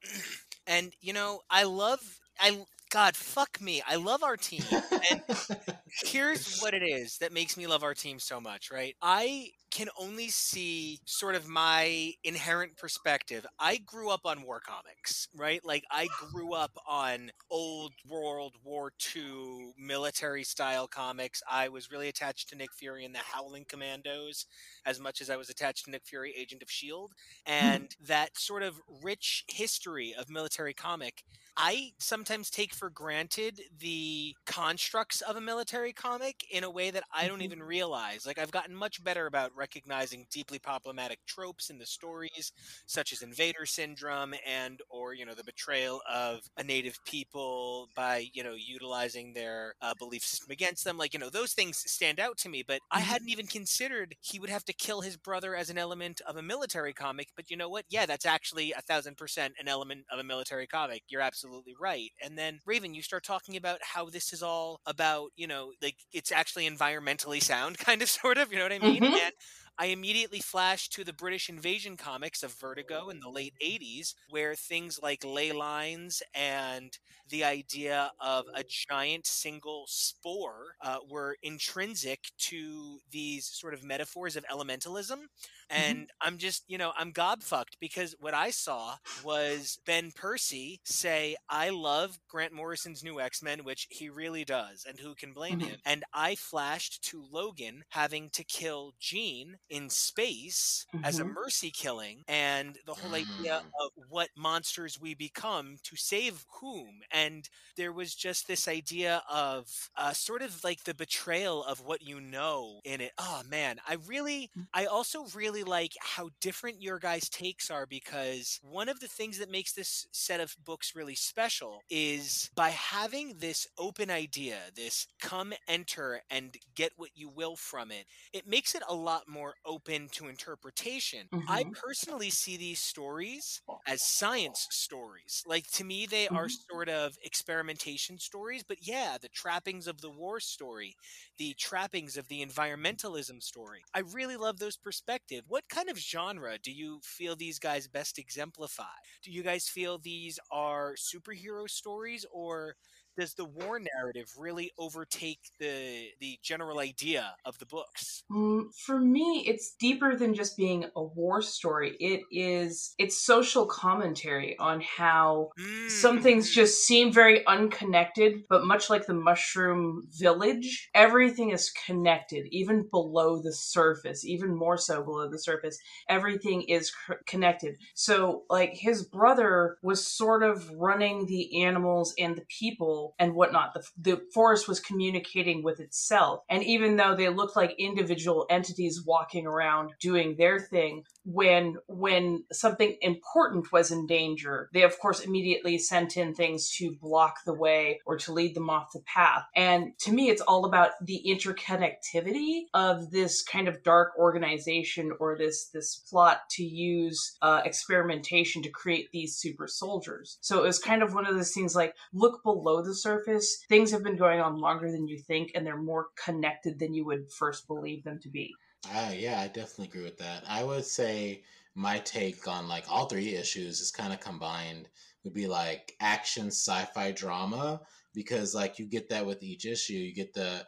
[0.66, 2.00] And you know, I love
[2.40, 2.64] I
[2.96, 3.82] God, fuck me.
[3.86, 4.62] I love our team.
[5.10, 5.20] And
[6.06, 8.96] here's what it is that makes me love our team so much, right?
[9.02, 13.44] I can only see sort of my inherent perspective.
[13.58, 15.60] I grew up on war comics, right?
[15.62, 21.42] Like I grew up on old World War II military style comics.
[21.50, 24.46] I was really attached to Nick Fury and the Howling Commandos
[24.86, 27.12] as much as I was attached to Nick Fury Agent of Shield
[27.46, 27.52] hmm.
[27.52, 31.24] and that sort of rich history of military comic
[31.58, 37.04] I sometimes take for granted the constructs of a military comic in a way that
[37.10, 37.50] I don't Mhm.
[37.50, 38.26] even realize.
[38.26, 42.52] Like I've gotten much better about recognizing deeply problematic tropes in the stories,
[42.86, 48.28] such as invader syndrome and or you know the betrayal of a native people by
[48.34, 50.98] you know utilizing their uh, belief system against them.
[50.98, 53.16] Like you know those things stand out to me, but I Mhm.
[53.16, 56.42] hadn't even considered he would have to kill his brother as an element of a
[56.42, 57.28] military comic.
[57.34, 57.86] But you know what?
[57.88, 61.02] Yeah, that's actually a thousand percent an element of a military comic.
[61.08, 61.45] You're absolutely
[61.80, 62.10] right.
[62.22, 65.96] And then Raven, you start talking about how this is all about, you know, like
[66.12, 68.52] it's actually environmentally sound, kind of, sort of.
[68.52, 69.04] You know what I mean?
[69.04, 69.14] Mhm.
[69.14, 69.32] And
[69.78, 74.54] I immediately flashed to the British invasion comics of Vertigo in the late 80s, where
[74.54, 76.96] things like ley lines and
[77.28, 84.36] the idea of a giant single spore uh, were intrinsic to these sort of metaphors
[84.36, 85.24] of elementalism.
[85.70, 91.36] And I'm just, you know, I'm gobfucked because what I saw was Ben Percy say,
[91.48, 95.58] I love Grant Morrison's new X Men, which he really does, and who can blame
[95.58, 95.60] Mhm.
[95.60, 95.80] him?
[95.84, 101.36] And I flashed to Logan having to kill Jean in space as a Mhm.
[101.36, 103.72] mercy killing and the whole idea Mm.
[103.80, 109.90] of what monsters we become to save whom and there was just this idea of
[109.96, 113.94] uh, sort of like the betrayal of what you know in it oh man i
[113.94, 119.08] really i also really like how different your guys takes are because one of the
[119.08, 124.58] things that makes this set of books really special is by having this open idea
[124.74, 129.28] this come enter and get what you will from it it makes it a lot
[129.28, 131.28] more open to interpretation.
[131.46, 131.76] I Mhm.
[131.82, 135.42] personally see these stories as science stories.
[135.46, 136.66] Like to me, they are Mhm.
[136.70, 140.96] sort of experimentation stories, but yeah, the trappings of the war story,
[141.38, 143.82] the trappings of the environmentalism story.
[143.94, 145.44] I really love those perspectives.
[145.48, 148.84] What kind of genre do you feel these guys best exemplify?
[149.22, 152.76] Do you guys feel these are superhero stories or
[153.16, 158.24] does the war narrative really overtake the the general idea of the books?
[158.30, 161.96] Mm, for me, it's deeper than just being a war story.
[162.00, 165.50] It is it's social commentary on how
[165.86, 166.52] some things Mm.
[166.52, 173.40] just seem very unconnected, but much like the mushroom village, everything is connected, even below
[173.40, 175.78] the surface, even more so below the surface.
[176.08, 177.76] Everything is c- connected.
[177.94, 183.74] So, like, his brother was sort of running the animals and the people and whatnot.
[183.74, 186.40] The, the forest was communicating with itself.
[186.48, 192.44] And even though they looked like individual entities walking around doing their thing, when when
[192.52, 197.54] something important was in danger, they of course immediately sent in things to block the
[197.54, 199.44] way or to lead them off the path.
[199.54, 205.36] And to me, it's all about the interconnectivity of this kind of dark organization or
[205.36, 210.38] this this plot to use uh, experimentation to create these super soldiers.
[210.40, 213.64] So it was kind of one of those things like look below the surface.
[213.68, 217.04] Things have been going on longer than you think, and they're more connected than you
[217.06, 218.54] would first believe them to be.
[218.92, 220.44] Uh, yeah, I definitely agree with that.
[220.48, 221.42] I would say
[221.74, 224.88] my take on like all three issues is kind of combined
[225.24, 227.80] would be like action sci-fi drama
[228.14, 229.94] because like you get that with each issue.
[229.94, 230.66] You get the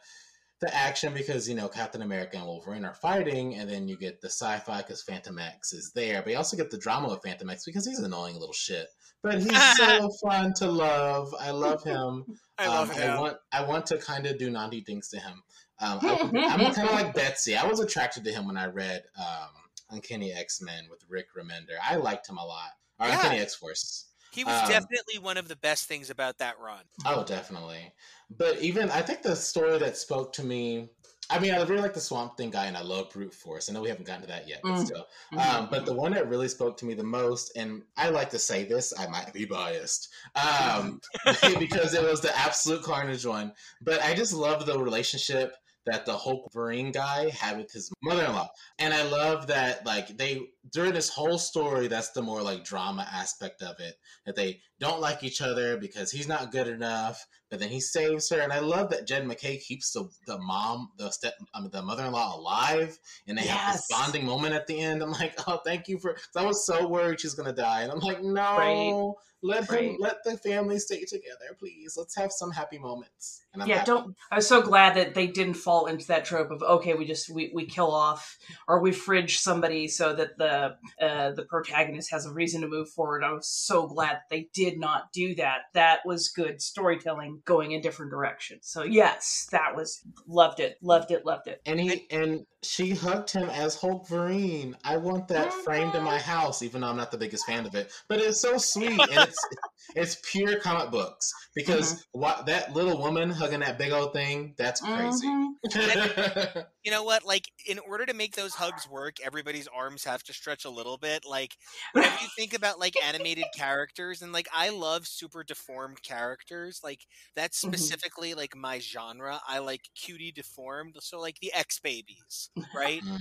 [0.61, 4.21] the action because you know Captain America and Wolverine are fighting, and then you get
[4.21, 6.21] the sci-fi because Fantomex is there.
[6.21, 8.87] But you also get the drama of Fantomex because he's an annoying little shit.
[9.23, 11.33] But he's so fun to love.
[11.39, 12.25] I love him.
[12.57, 13.11] I love um, him.
[13.11, 15.43] I want I want to kind of do naughty things to him.
[15.81, 17.55] Um, I, am kind of like Betsy.
[17.55, 19.49] I was attracted to him when I read um,
[19.91, 21.77] Uncanny X Men with Rick Remender.
[21.81, 22.71] I liked him a lot.
[22.99, 23.15] Or Yeah.
[23.15, 24.08] Uncanny X Force.
[24.39, 26.85] He was Um, definitely one of the best things about that run.
[27.05, 27.91] Oh, definitely.
[28.29, 30.91] But even I think the story that spoke to me.
[31.29, 33.69] I mean, I really like the Swamp Thing guy, and I love Brute Force.
[33.69, 34.85] I know we haven't gotten to that yet, but Mm.
[34.85, 35.05] still.
[35.35, 38.39] Um, but the one that really spoke to me the most, and I like to
[38.39, 41.01] say this, I might be biased, um,
[41.59, 43.53] because it was the absolute carnage one.
[43.81, 45.53] But I just love the relationship
[45.85, 50.47] that the Hulk Wolverine guy had with his mother-in-law, and I love that like they
[50.71, 53.95] during this whole story, that's the more like drama aspect of it
[54.25, 58.29] that they don't like each other because he's not good enough, but then he saves
[58.29, 61.71] her, and I love that Jed MacKay keeps the the mom, the step, I mean,
[61.71, 62.97] the mother-in-law alive,
[63.27, 65.01] and they have this bonding moment at the end.
[65.01, 66.15] I'm like, oh, thank you for.
[66.35, 69.15] I was so worried she's gonna die, and I'm like, no, Right.
[69.41, 71.95] let him, let the family stay together, please.
[71.97, 73.41] Let's have some happy moments.
[73.53, 73.85] And I'm yeah, happy.
[73.87, 74.15] don't.
[74.31, 77.29] I was so glad that they didn't fall into that trope of okay, we just
[77.29, 80.58] we, we kill off or we fridge somebody so that the
[81.01, 83.23] uh, the protagonist has a reason to move forward.
[83.23, 85.59] I was so glad that they did not do that.
[85.73, 88.67] That was good storytelling going in different directions.
[88.67, 91.61] So yes, that was loved it, loved it, loved it.
[91.65, 94.75] And he and she hugged him as Hulkverine.
[94.83, 97.75] I want that framed in my house, even though I'm not the biggest fan of
[97.75, 97.91] it.
[98.07, 99.47] But it's so sweet, and it's
[99.95, 104.81] it's pure comic books because what that little woman hugging that big old thing, that's
[104.81, 105.27] crazy.
[105.27, 106.65] Mhm.
[106.85, 107.25] You know what?
[107.25, 110.97] Like, in order to make those hugs work, everybody's arms have to stretch a little
[110.97, 111.23] bit.
[111.29, 111.55] Like,
[111.91, 116.79] whenever you think about like animated characters, and like, I love super deformed characters.
[116.83, 117.01] Like,
[117.35, 117.67] that's Mhm.
[117.67, 119.41] specifically like my genre.
[119.45, 120.95] I like cutie deformed.
[121.01, 123.03] So, like the X babies, right?
[123.03, 123.19] Mm.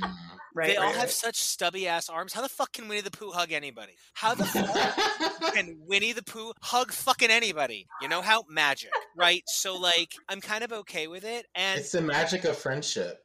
[0.54, 1.10] Right, they all right, have right.
[1.10, 2.32] such stubby ass arms.
[2.32, 3.92] How the fuck can Winnie the Pooh hug anybody?
[4.14, 7.86] How the fuck can Winnie the Pooh hug fucking anybody?
[8.00, 9.42] You know how magic, right?
[9.46, 13.24] So like, I'm kind of okay with it, and it's the magic of friendship.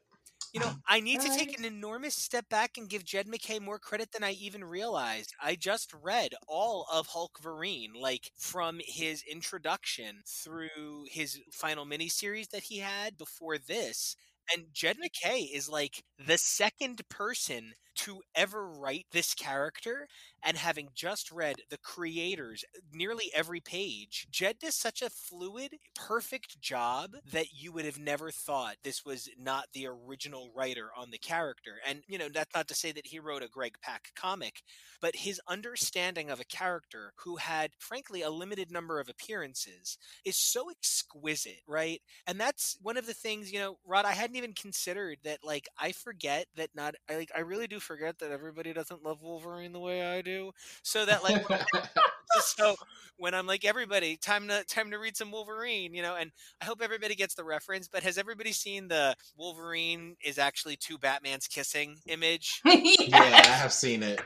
[0.53, 3.79] you know, I need to take an enormous step back and give Jed MacKay more
[3.79, 5.33] credit than I even realized.
[5.41, 12.63] I just read all of Hulkverine, like from his introduction through his final miniseries that
[12.63, 14.15] he had before this.
[14.53, 20.07] And Jed MacKay is like the second person to ever write this character
[20.43, 25.75] and having just read the creators eh, nearly every page, Jed does such a fluid,
[25.95, 31.11] perfect job that you would have never thought this was not the original writer on
[31.11, 31.75] the character.
[31.87, 34.61] And, you know, that's not to say that he wrote a Greg Pak comic,
[35.01, 40.37] but his understanding of a character who had, frankly, a limited number of appearances is
[40.37, 42.01] so exquisite, right?
[42.27, 45.67] And that's one of the things, you know, Rod, I hadn't even considered that, like,
[45.79, 49.73] I forget that not, I, like, I really do forget that everybody doesn't love Wolverine
[49.73, 50.51] the way I do.
[50.81, 51.45] So that, like,
[52.39, 52.75] so
[53.17, 56.31] when I'm like everybody, time to time to read some Wolverine, you know, and
[56.61, 57.87] I hope everybody gets the reference.
[57.87, 62.61] But has everybody seen the Wolverine is actually two Batman's kissing image?
[62.65, 64.21] yeah, I have seen it.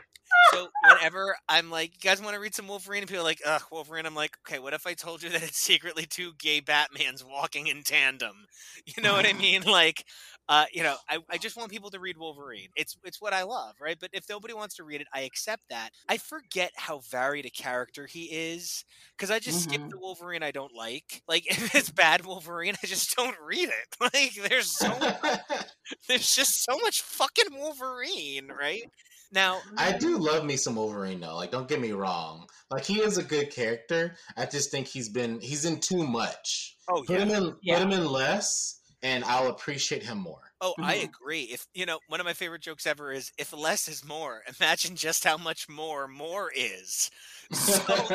[0.54, 3.42] So whenever I'm like, you guys want to read some Wolverine, and people are like,
[3.46, 4.06] ugh, Wolverine.
[4.06, 7.68] I'm like, okay, what if I told you that it's secretly two gay Batmans walking
[7.68, 8.46] in tandem?
[8.86, 9.64] You know what I mean?
[9.64, 10.06] Like,
[10.50, 12.70] uh, you know, I, I just want people to read Wolverine.
[12.76, 13.98] It's it's what I love, right?
[14.00, 15.90] But if nobody wants to read it, I accept that.
[16.08, 18.86] I forget how varied a character he is
[19.18, 19.90] because I just skip Mhm.
[19.90, 21.24] the Wolverine I don't like.
[21.28, 23.96] Like if it's bad Wolverine, I just don't read it.
[24.14, 24.90] Like there's so
[26.08, 28.84] there's just so much fucking Wolverine, right?
[29.32, 31.36] Now I do love me some Wolverine though.
[31.36, 32.48] Like, don't get me wrong.
[32.72, 34.18] Like, he is a good character.
[34.38, 36.78] I just think he's been he's in too much.
[36.90, 37.76] Oh Put him in Yeah.
[37.76, 40.54] put him in less, and I'll appreciate him more.
[40.60, 40.96] Oh, I Mhm.
[40.96, 41.44] agree.
[41.44, 44.96] If you know, one of my favorite jokes ever is if less is more, imagine
[44.96, 47.10] just how much more more is.
[47.52, 48.14] So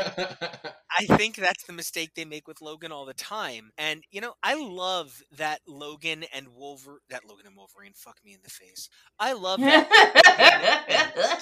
[0.98, 3.70] I think that's the mistake they make with Logan all the time.
[3.78, 8.34] And you know, I love that Logan and Wolver that Logan and Wolverine fuck me
[8.34, 8.88] in the face.
[9.18, 9.84] I love that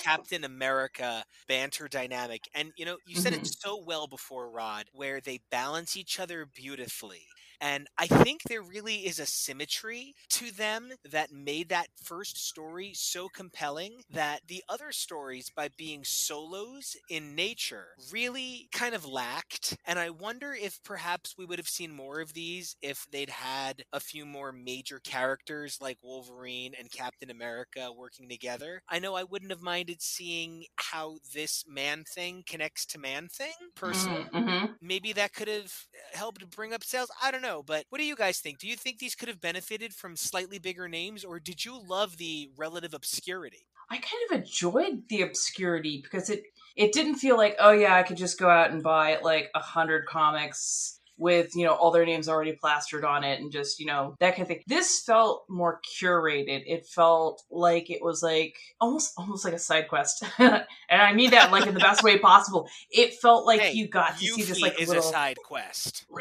[0.03, 2.49] Captain America banter dynamic.
[2.55, 6.47] And you know, you said it so well before, Rod, where they balance each other
[6.47, 7.35] beautifully.
[7.61, 12.93] And I think there really is a symmetry to them that made that first story
[12.95, 19.77] so compelling that the other stories, by being solos in nature, really kind of lacked.
[19.85, 23.83] And I wonder if perhaps we would have seen more of these if they'd had
[23.93, 28.83] a few more major characters like Wolverine and Captain America working together.
[28.89, 33.53] I know I wouldn't have minded seeing how this man thing connects to man thing
[33.75, 35.73] personally hmm maybe that could have
[36.13, 37.11] helped bring up sales.
[37.23, 38.59] I don't know, but what do you guys think?
[38.59, 42.17] Do you think these could have benefited from slightly bigger names, or did you love
[42.17, 43.67] the relative obscurity?
[43.91, 46.45] I kind of enjoyed the obscurity because it
[46.77, 49.59] it didn't feel like oh yeah I could just go out and buy like a
[49.59, 53.87] hundred comics with you know all their names already plastered on it and just you
[53.87, 54.63] know that kind of thing.
[54.67, 56.63] This felt more curated.
[56.67, 61.31] It felt like it was like almost almost like a side quest, and I mean
[61.33, 62.69] that like in the best way possible.
[62.91, 65.37] It felt like Hey, you got to see this Yuffie like is little a side
[65.45, 66.07] quest.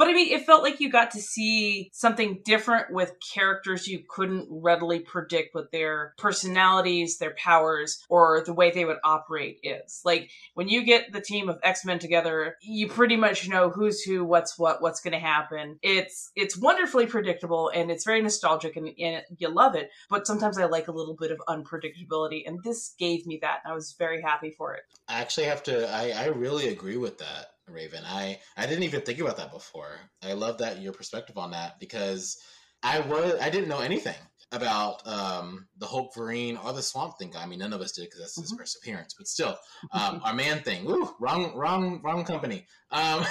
[0.00, 4.02] but I mean, it felt like you got to see something different with characters you
[4.08, 10.00] couldn't readily predict what their personalities, their powers, or the way they would operate is.
[10.02, 14.00] Like when you get the team of X Men together, you pretty much know who's
[14.00, 15.78] who, what's what, what's going to happen.
[15.82, 19.90] It's it's wonderfully predictable and it's very nostalgic and, and you love it.
[20.08, 23.72] But sometimes I like a little bit of unpredictability, and this gave me that, and
[23.72, 24.80] I was very happy for it.
[25.08, 25.94] I actually have to.
[25.94, 28.02] I, I really agree with that, Raven.
[28.06, 29.98] I I didn't even think about that before.
[30.22, 32.38] I love that your perspective on that because
[32.82, 34.16] I was I didn't know anything
[34.52, 37.42] about um, the Hulkverine or the Swamp Thing guy.
[37.42, 38.58] I mean, none of us did because that's his Mhm.
[38.58, 39.14] first appearance.
[39.16, 39.56] But still,
[39.92, 40.86] um, our man thing.
[40.90, 42.66] Ooh, wrong, wrong, wrong company.
[42.90, 43.24] Um,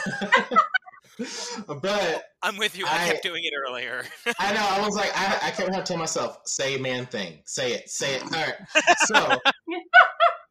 [1.81, 2.85] but I'm with you.
[2.87, 4.03] I, I- kept doing it earlier.
[4.39, 4.65] I know.
[4.69, 7.41] I was like, I, I kept having to tell myself, say man thing.
[7.45, 7.89] Say it.
[7.89, 8.23] Say it.
[8.23, 8.55] All right.
[9.07, 9.39] So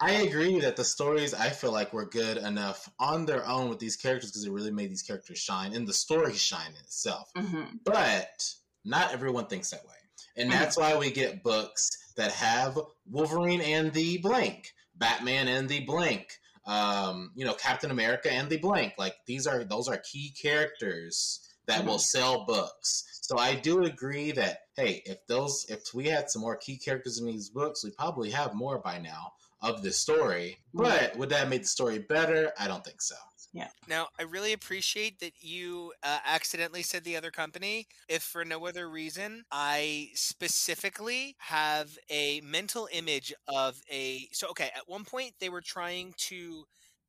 [0.01, 3.81] I agree that the stories I feel like were good enough on their own with
[3.81, 7.33] these characters because it really made these characters shine and the story shine in itself.
[7.37, 9.95] hmm But not everyone thinks that way.
[10.37, 10.53] And Mhm.
[10.53, 16.39] that's why we get books that have Wolverine and the blank, Batman and the blank,
[16.65, 18.95] um, you know, Captain America and the blank.
[18.99, 23.05] Like these are those are key characters that will sell books.
[23.23, 27.19] So I do agree that hey, if those if we had some more key characters
[27.19, 30.59] in these books, we probably have more by now of the story.
[30.75, 32.53] But would that make the story better?
[32.59, 33.17] I don't think so.
[33.53, 33.69] Yeah.
[33.89, 37.87] Now, I really appreciate that you uh, accidentally said the other company.
[38.09, 44.29] If for no other reason, I specifically have a mental image of a.
[44.33, 46.65] So, okay, at one point they were trying to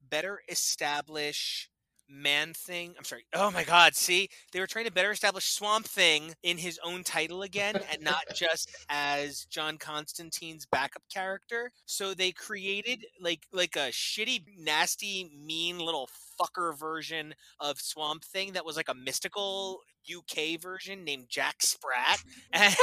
[0.09, 1.69] better establish
[2.09, 2.93] Man Thing.
[2.97, 3.25] I'm sorry.
[3.33, 3.95] Oh my God.
[3.95, 8.01] See, they were trying to better establish Swamp Thing in his own title again and
[8.01, 11.71] not just as John Constantine's backup character.
[11.85, 16.09] So they created like like a shitty, nasty, mean little
[16.41, 19.81] fucker version of Swamp Thing that was like a mystical
[20.11, 22.19] UK version named Jack Sprat.
[22.53, 22.73] And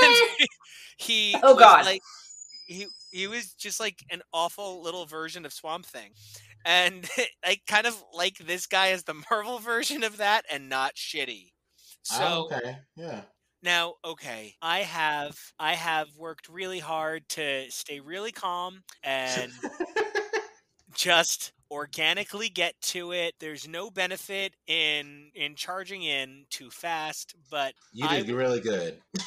[0.99, 1.85] he Oh, God.
[1.85, 2.03] like
[2.66, 6.11] he he was just like an awful little version of Swamp Thing.
[6.67, 7.09] And
[7.45, 11.53] I kind of like this guy as the Marvel version of that and not shitty.
[12.12, 13.23] Oh, so oh, okay, yeah.
[13.62, 19.53] now, okay, I have I have worked really hard to stay really calm and
[20.95, 23.35] just organically get to it.
[23.41, 28.99] There's no benefit in in charging in too fast, but You I did really good.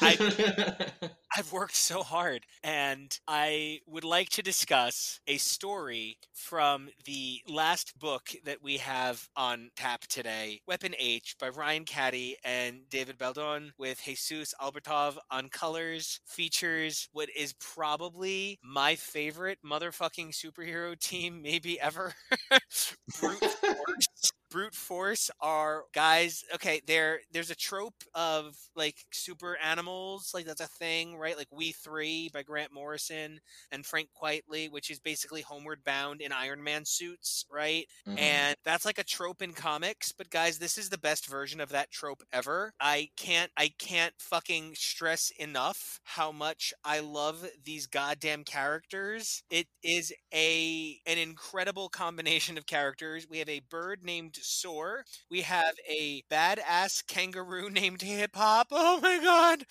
[1.36, 7.96] I've worked so hard, and I would like to discuss a story from the last
[7.98, 13.70] book that we have on tap today, Weapon H by Ryan Cady and David Baldeón,
[13.78, 21.80] with Jesus Aburtov on colors, features what is probably my favorite motherfucking superhero team maybe
[21.80, 22.14] ever.
[23.20, 24.32] Brute Force.
[24.50, 26.44] Brute Force are guys.
[26.54, 27.20] Okay, there.
[27.32, 31.36] There's a trope of like super animals, like that's a thing, right?
[31.36, 33.40] Like We Three by Grant Morrison
[33.70, 37.86] and Frank Quitely, which is basically Homeward Bound in Iron Man suits, right?
[38.06, 38.18] Mhm.
[38.18, 40.12] And that's like a trope in comics.
[40.12, 42.72] But guys, this is the best version of that trope ever.
[42.80, 43.50] I can't.
[43.56, 49.42] I can't fucking stress enough how much I love these goddamn characters.
[49.50, 53.26] It is a an incredible combination of characters.
[53.28, 55.04] We have a bird named Soar.
[55.30, 58.68] We have a badass kangaroo named Hip Hop.
[58.70, 59.66] Oh my god.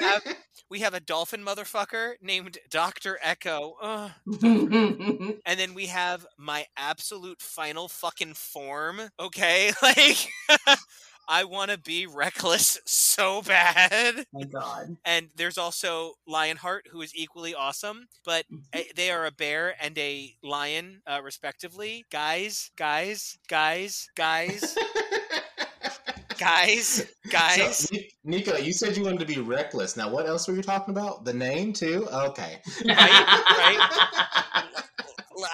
[0.00, 0.36] have-
[0.70, 3.18] We have a dolphin motherfucker named Dr.
[3.22, 3.76] Echo.
[4.42, 9.00] And then we have my absolute final fucking form.
[9.20, 9.72] Okay?
[9.82, 10.28] Like
[11.28, 14.26] I want to be reckless so bad.
[14.32, 14.96] my God.
[15.04, 19.96] And there's also Lionheart, who is equally awesome, but eh, they are a bear and
[19.98, 22.06] a lion, uh, respectively.
[22.10, 24.76] Guys, guys, guys, guys,
[26.38, 27.88] guys, guys.
[27.90, 29.96] So, Nico, you said you wanted to be reckless.
[29.96, 31.24] Now, what else were you talking about?
[31.24, 32.06] The name too?
[32.12, 32.60] Okay.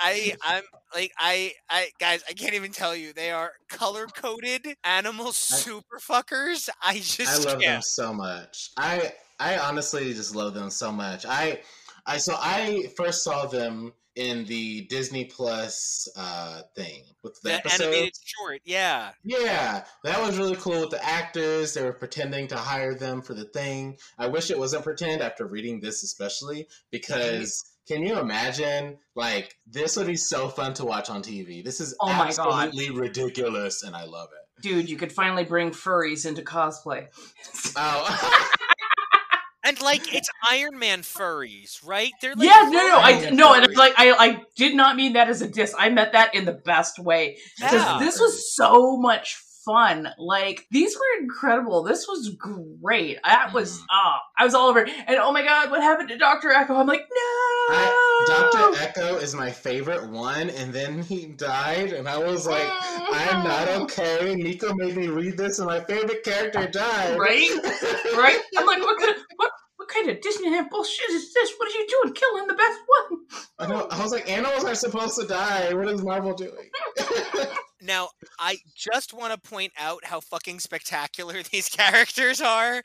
[0.03, 0.63] I, I'm
[0.95, 3.13] like, I, I, guys, I can't even tell you.
[3.13, 6.69] They are color coded animal super fuckers.
[6.83, 7.85] I just I love them can't.
[7.85, 8.71] so much.
[8.77, 11.25] I I honestly just love them so much.
[11.27, 11.61] I
[12.07, 17.55] I so I first saw them in the Disney Plus uh thing with the, The
[17.55, 17.83] episode.
[17.85, 19.11] animated short, yeah.
[19.25, 21.75] Yeah, that was really cool with the actors.
[21.75, 23.97] They were pretending to hire them for the thing.
[24.19, 28.99] I wish it wasn't pretend after reading this, especially because can you imagine?
[29.17, 31.65] Like, this would be so fun to watch on TV.
[31.65, 32.67] This is Oh my God.
[32.67, 34.63] absolutely ridiculous, and I love it.
[34.63, 37.07] Dude, you could finally bring furries into cosplay.
[37.77, 38.45] Oh,
[39.69, 42.13] And like, it's Iron Man furries, right?
[42.23, 43.77] They're like, yeah, no, no, I no, and furries.
[43.77, 45.75] like I, I did not mean that as a diss.
[45.79, 47.99] I meant that in the best way because Yeah.
[48.01, 50.09] this was so much fun.
[50.19, 51.83] Like these were incredible.
[51.83, 53.19] This was great.
[53.23, 53.85] That was Mhm.
[53.91, 54.79] ah, I was all over.
[54.81, 54.91] it.
[55.07, 56.75] And oh my god, what happened to Doctor Echo?
[56.75, 58.83] I'm like, no, I, Dr.
[58.83, 63.69] Echo is my favorite one, and then he died, and I was like, I'm not
[63.83, 64.35] okay.
[64.35, 67.19] Nico made me read this, and my favorite character died.
[67.19, 67.51] Right?
[68.17, 68.41] right?
[68.57, 69.48] I'm like, what kind of what?
[69.89, 71.53] What kind of Disneyland bullshit is this?
[71.57, 72.79] What are you doing, killing the best
[73.09, 73.21] one?
[73.59, 75.73] I, know, I was like, animals are supposed to die.
[75.73, 76.69] What is Marvel doing?
[77.81, 78.09] Now,
[78.41, 82.83] I just want to point out how fucking spectacular these characters are.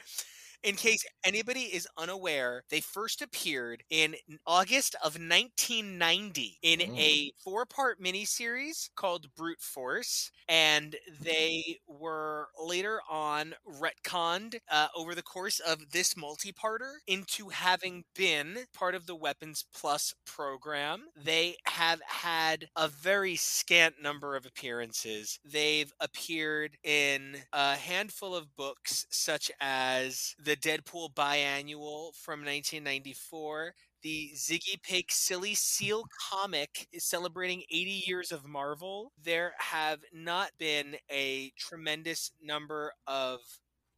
[0.64, 6.98] In case anybody is unaware, they first appeared in August of 1990 in Mm.
[6.98, 10.32] a four part miniseries called Brute Force.
[10.48, 17.50] And they were later on retconned uh, over the course of this multi parter into
[17.50, 21.10] having been part of the Weapons Plus program.
[21.16, 25.40] They have had a very scant number of appearances.
[25.44, 33.74] They've appeared in a handful of books, such as the Deadpool biannual from 1994.
[34.02, 39.14] The Ziggy Pig Silly Seal comic is celebrating 80 years of Marvel.
[39.24, 43.40] There have not been a tremendous number of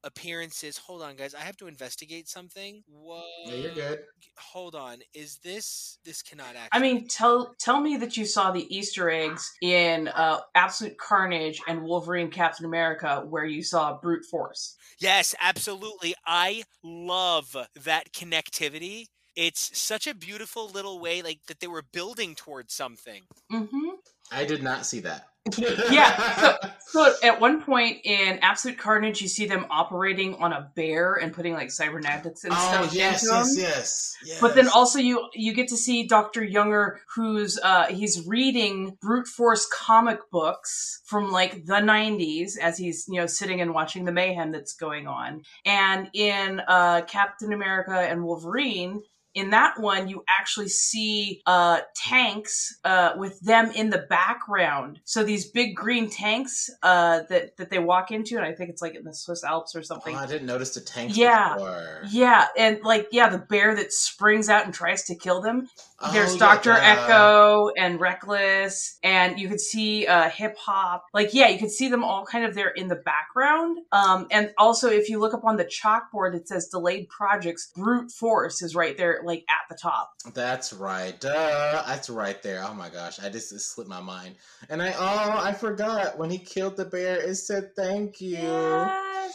[0.05, 0.77] appearances.
[0.77, 1.35] Hold on, guys.
[1.35, 2.83] I have to investigate something.
[2.87, 3.25] What?
[3.47, 3.99] Yeah, you're good.
[4.37, 4.99] Hold on.
[5.13, 6.69] Is this this cannot act?
[6.71, 11.61] I mean, tell tell me that you saw the Easter eggs in uh, Absolute Carnage
[11.67, 14.77] and Wolverine Captain America, where you saw Brute Force.
[14.99, 16.15] Yes, absolutely.
[16.25, 19.07] I love that connectivity.
[19.35, 23.23] It's such a beautiful little way, like that they were building towards something.
[23.51, 23.89] Mm-hmm.
[24.31, 25.27] I did not see that.
[25.91, 26.57] Yeah, so,
[26.87, 31.31] so at one point in Absolute Carnage, you see them operating on a bear and
[31.31, 34.41] putting like cybernetics and oh stuff yes, into yes, yes, yes.
[34.41, 36.43] But then also you you get to see Dr.
[36.43, 43.05] Younger who's uh he's reading brute force comic books from like the 90s as he's
[43.07, 45.43] you know sitting and watching the mayhem that's going on.
[45.63, 49.03] And in uh Captain America and Wolverine
[49.35, 55.01] in that one, you actually see uh, tanks uh, with them in the background.
[55.03, 58.81] So these big green tanks uh, that that they walk into, and I think it's
[58.81, 60.15] like in the Swiss Alps or something.
[60.15, 61.53] Oh, I didn't notice the tanks Yeah.
[61.55, 62.03] before.
[62.09, 65.67] Yeah, and like yeah, the bear that springs out and tries to kill them.
[66.01, 71.05] Oh, There's yeah, Doctor the- Echo and Reckless, and you could see uh, Hip Hop.
[71.13, 73.79] Like yeah, you could see them all kind of there in the background.
[73.93, 77.71] Um, and also if you look up on the chalkboard, it says delayed projects.
[77.73, 80.11] Brute Force is right there, like at the top.
[80.33, 81.17] That's right.
[81.19, 81.83] Duh.
[81.87, 82.61] That's right there.
[82.67, 83.19] Oh my gosh.
[83.21, 84.35] I just it slipped my mind.
[84.69, 88.37] And I oh I forgot when he killed the bear, it said thank you.
[88.39, 89.33] Yes.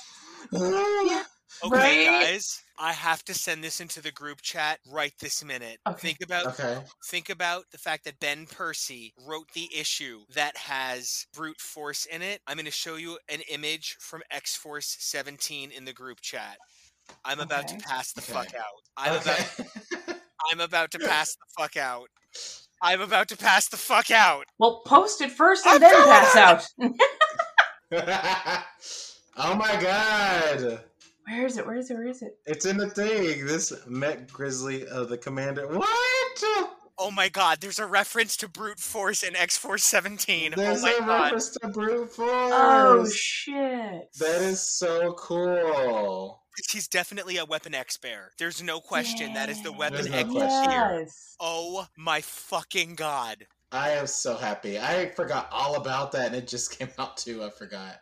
[0.52, 1.26] Ah.
[1.64, 2.22] Okay, Right?
[2.24, 5.78] guys, I have to send this into the group chat right this minute.
[5.86, 5.98] Okay.
[5.98, 6.78] Think about okay.
[7.06, 12.22] think about the fact that Ben Percy wrote the issue that has brute force in
[12.22, 12.40] it.
[12.46, 16.56] I'm going to show you an image from X Force 17 in the group chat.
[17.24, 18.32] I'm about to pass the Okay.
[18.32, 18.64] fuck out.
[18.96, 19.36] I'm okay.
[20.06, 20.16] about
[20.52, 22.08] I'm about to pass the fuck out.
[22.82, 24.44] I'm about to pass the fuck out.
[24.58, 26.66] Well, post it first and I'm then pass out.
[26.82, 26.92] out.
[29.36, 30.84] oh my god.
[31.30, 31.66] Where is it?
[31.66, 31.94] Where is it?
[31.94, 32.36] Where is it?
[32.44, 33.46] It's in the thing.
[33.46, 35.68] This Met Grizzly of the commander.
[35.68, 35.86] What?
[37.02, 40.54] Oh my god, there's a reference to brute force in X Force 17.
[40.56, 41.22] There's oh my a god.
[41.22, 42.52] reference to brute oh, force.
[42.52, 44.08] Oh shit!
[44.18, 46.42] that is so cool.
[46.72, 48.32] He's definitely a Weapon X bear.
[48.38, 50.70] There's no question that is the Weapon There's no X question.
[50.70, 50.98] here.
[51.00, 51.36] Yes.
[51.38, 53.46] Oh my fucking god.
[53.72, 54.80] I am so happy.
[54.80, 57.44] I forgot all about that, and it just came out too.
[57.44, 58.00] I forgot.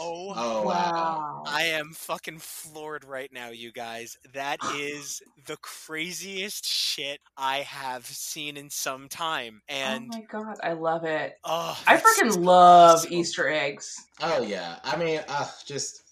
[0.00, 1.42] Oh, Oh wow.
[1.46, 4.16] I am fucking floored right now, you guys.
[4.32, 9.60] That is the craziest shit I have seen in some time.
[9.68, 11.34] And oh my god, I love it.
[11.44, 13.94] oh, I freaking so- love so- Easter eggs.
[14.22, 14.78] Oh yeah.
[14.84, 16.02] I mean, uh, just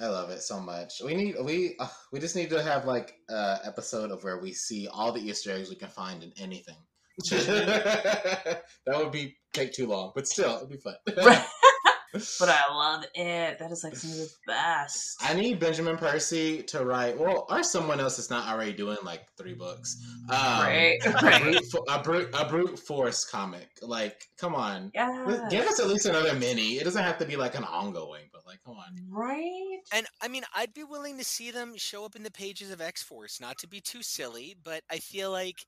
[0.00, 1.02] I love it so much.
[1.04, 4.52] We need we uh, we just need to have like a episode of where we
[4.52, 6.76] see all the Easter eggs we can find in anything.
[7.30, 10.94] that would be take too long, but still, it'd be fun.
[12.40, 13.58] But I love it.
[13.58, 15.16] That is like some of the best.
[15.20, 19.26] I need Benjamin Percy to write, well, or someone else that's not already doing like
[19.36, 19.96] three books.
[20.30, 23.68] Um, Right, A brute, fo- a, brute, a brute force comic.
[23.82, 24.90] Like, come on.
[24.94, 25.48] Yeah.
[25.50, 26.78] Give us at least another mini.
[26.78, 28.96] It doesn't have to be like an ongoing, but like, come on.
[29.10, 29.78] Right?
[29.92, 32.80] And I mean, I'd be willing to see them show up in the pages of
[32.80, 35.58] X Force, not to be too silly, but I feel like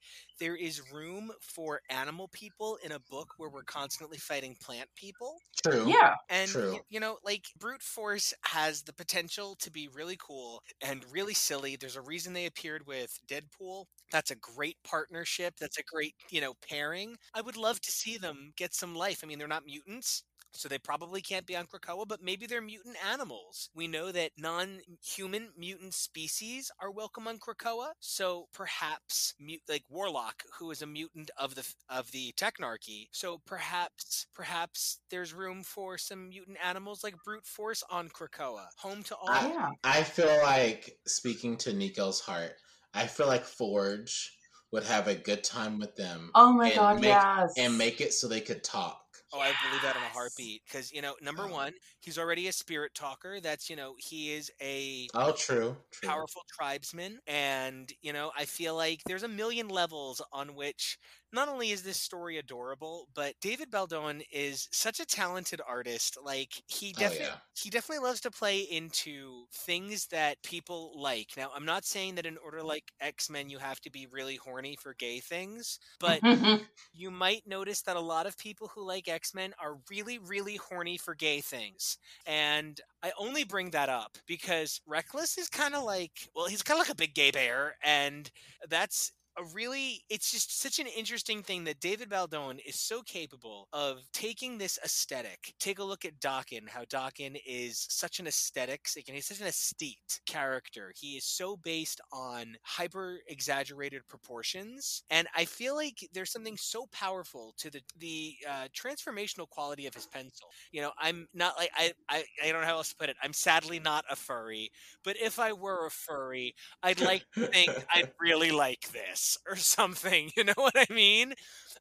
[0.40, 5.38] there is room for animal people in a book where we're constantly fighting plant people.
[5.62, 5.86] True.
[5.86, 6.16] Yeah.
[6.28, 6.72] And True.
[6.72, 11.34] y- you know, like brute force has the potential to be really cool and really
[11.34, 11.76] silly.
[11.76, 13.86] There's a reason they appeared with Deadpool.
[14.10, 15.54] That's a great partnership.
[15.60, 17.16] That's a great, you know, pairing.
[17.34, 19.20] I would love to see them get some life.
[19.22, 20.24] I mean, they're not mutants.
[20.52, 23.70] So they probably can't be on Krakoa, but maybe they're mutant animals.
[23.72, 30.29] We know that non-human mutant species are welcome on Krakoa, so perhaps mute like Warlock,
[30.58, 33.08] who is a mutant of the of the Technarchy.
[33.12, 39.02] So perhaps perhaps there's room for some mutant animals like brute force on Krakoa, home
[39.04, 39.28] to all.
[39.28, 42.52] I- I feel like speaking to Nico's heart,
[42.94, 44.36] I feel like Forge
[44.72, 47.52] would have a good time with them Oh my god, make- yes.
[47.56, 48.99] and make it so they could talk.
[49.32, 50.62] Oh, I believe that in a heartbeat.
[50.66, 51.48] Because you know, number Oh.
[51.48, 53.40] one, he's already a spirit talker.
[53.40, 55.76] That's you know, he is a Oh, true.
[55.90, 56.14] True.
[56.14, 60.98] powerful tribesman and you know i feel like there's a million levels on which
[61.32, 66.62] not only is this story adorable but david baldeón is such a talented artist like
[66.66, 67.36] he Oh, definitely yeah.
[67.54, 72.26] he definitely loves to play into things that people like now i'm not saying that
[72.26, 76.22] in order like x-men you have to be really horny for gay things but
[76.92, 80.96] you might notice that a lot of people who like X-Men are really, really horny
[80.96, 81.98] for gay things.
[82.26, 86.80] And I only bring that up because Reckless is kind of like, well, he's kind
[86.80, 87.76] of like a big gay bear.
[87.82, 88.30] And
[88.68, 93.68] that's a really, it's just such an interesting thing that David Baldeón is so capable
[93.72, 95.54] of taking this aesthetic.
[95.58, 99.46] Take a look at Dawkin, how Dawkin is such an aesthetics, and he's such an
[99.46, 100.92] aesthete character.
[100.96, 105.02] He is so based on hyper exaggerated proportions.
[105.10, 109.94] And I feel like there's something so powerful to the, the uh, transformational quality of
[109.94, 110.48] his pencil.
[110.72, 113.16] You know, I'm not like, I, I, I don't know how else to put it.
[113.22, 114.70] I'm sadly not a furry,
[115.04, 119.56] but if I were a furry, I'd like to think I'd really like this or
[119.56, 120.30] something.
[120.36, 121.34] You know what I mean?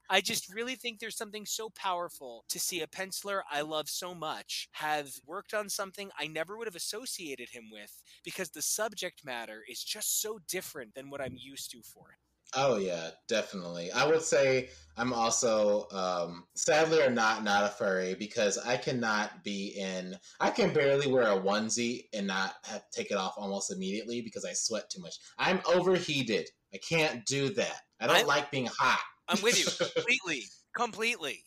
[0.09, 4.13] I just really think there's something so powerful to see a penciler I love so
[4.13, 9.23] much have worked on something I never would have associated him with because the subject
[9.23, 12.17] matter is just so different than what I'm used to for.
[12.55, 13.91] Oh yeah, definitely.
[13.91, 19.43] I would say I'm also um sadly or not not a furry because I cannot
[19.43, 23.71] be in I can barely wear a onesie and not have take it off almost
[23.71, 25.15] immediately because I sweat too much.
[25.37, 26.49] I'm overheated.
[26.73, 27.81] I can't do that.
[27.99, 28.99] I don't I- like being hot.
[29.27, 30.43] I'm with you completely,
[30.75, 31.43] completely.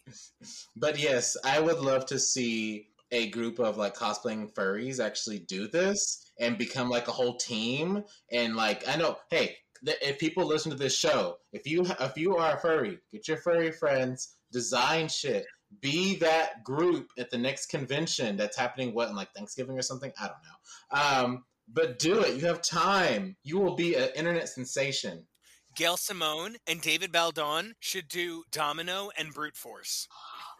[0.76, 5.66] But yes, I would love to see a group of like cosplaying furries actually do
[5.68, 8.04] this and become like a whole team.
[8.30, 12.16] And like, I know, hey, th- if people listen to this show, if you if
[12.16, 15.44] you are a furry, get your furry friends, design shit,
[15.80, 18.94] be that group at the next convention that's happening.
[18.94, 20.12] What in like Thanksgiving or something?
[20.20, 21.24] I don't know.
[21.26, 22.36] Um, but do it.
[22.40, 23.36] You have time.
[23.42, 25.26] You will be an internet sensation.
[25.74, 30.06] Gail Simone and David Baldeón should do Domino and Brute Force,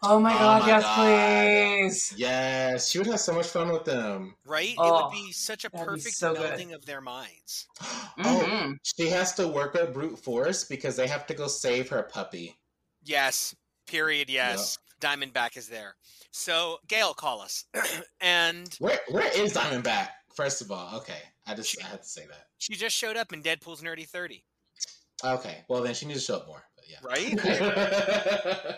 [0.01, 0.95] Oh my Oh god, my yes, God.
[0.97, 2.13] please.
[2.17, 4.35] Yes, she would have so much fun with them.
[4.47, 4.69] right?
[4.71, 6.71] it Oh, would be such a perfect so good.
[6.73, 7.67] of their minds.
[8.25, 8.77] Oh, Mhm.
[8.83, 12.59] she has to work at brute force because they have to go save her puppy.
[13.03, 13.55] Yes.
[13.85, 14.29] Period.
[14.31, 14.77] Yes.
[14.99, 15.95] Diamondback is there.
[16.31, 17.65] So Gail, call us,
[18.21, 20.09] and Where where is Diamondback?
[20.35, 22.47] First of all, okay, I just I had to say that.
[22.57, 24.43] she just showed up in Deadpool's Nerdy Thirty.
[25.23, 26.63] Okay, well then she needs to show up more.
[26.75, 28.77] But yeah, Right?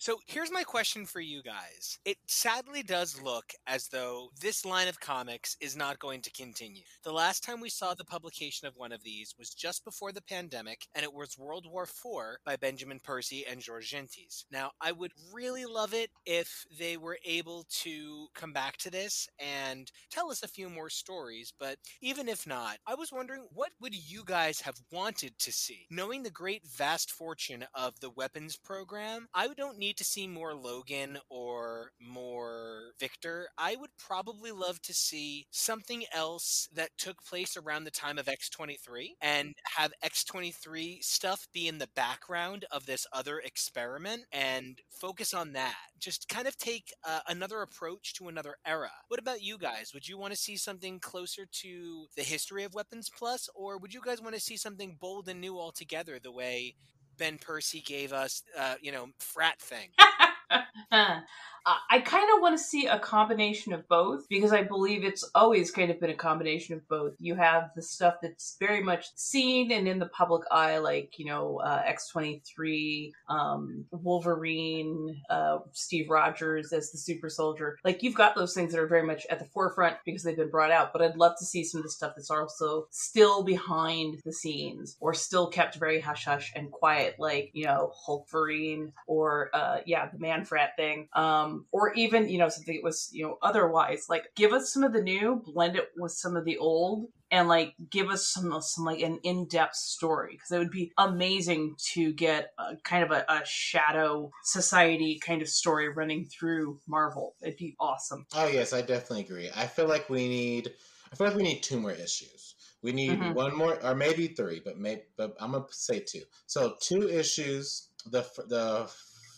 [0.00, 1.98] So here's my question for you guys.
[2.06, 6.84] It sadly does look as though this line of comics is not going to continue.
[7.04, 10.22] The last time we saw the publication of one of these was just before the
[10.22, 14.26] pandemic, and it was World War IV by Benjamin Percy and Georges Jeanty.
[14.50, 19.28] Now, I would really love it if they were able to come back to this
[19.38, 23.72] and tell us a few more stories, but even if not, I was wondering what
[23.82, 25.86] would you guys have wanted to see?
[25.90, 30.54] Knowing the great vast fortune of the weapons program, I don't need to see more
[30.54, 33.48] Logan or more Victor.
[33.58, 38.26] I would probably love to see something else that took place around the time of
[38.26, 45.34] X23 and have X23 stuff be in the background of this other experiment and focus
[45.34, 45.76] on that.
[45.98, 48.90] Just kind of take uh, another approach to another era.
[49.08, 49.92] What about you guys?
[49.94, 53.94] Would you want to see something closer to the history of Weapons Plus, or would
[53.94, 56.74] you guys want to see something bold and new altogether, the way
[57.20, 59.90] Ben Percy gave us, uh, you know, frat thing?
[61.66, 65.28] Uh, I kind of want to see a combination of both because I believe it's
[65.34, 67.12] always kind of been a combination of both.
[67.18, 71.26] You have the stuff that's very much seen and in the public eye, like, you
[71.26, 77.76] know, uh, X23, um, Wolverine, uh, Steve Rogers as the super soldier.
[77.84, 80.50] Like, you've got those things that are very much at the forefront because they've been
[80.50, 84.20] brought out, but I'd love to see some of the stuff that's also still behind
[84.24, 89.50] the scenes or still kept very hush hush and quiet, like, you know, Hulkverine or,
[89.52, 91.08] uh, yeah, the man frat thing.
[91.14, 94.06] Um, or even, you know, something that was, you know, otherwise.
[94.08, 97.48] Like, give us some of the new, blend it with some of the old, and
[97.48, 102.12] like give us some some like an in-depth story because it would be amazing to
[102.12, 107.34] get a, kind of a, a shadow society kind of story running through Marvel.
[107.40, 108.26] It'd be awesome.
[108.34, 109.50] Oh yes, I definitely agree.
[109.54, 110.72] I feel like we need.
[111.12, 112.54] I feel like we need two more issues.
[112.82, 113.34] We need Mhm.
[113.34, 115.02] one more, or maybe three, but maybe.
[115.16, 116.22] But I'm gonna say two.
[116.46, 117.88] So two issues.
[118.06, 118.90] The the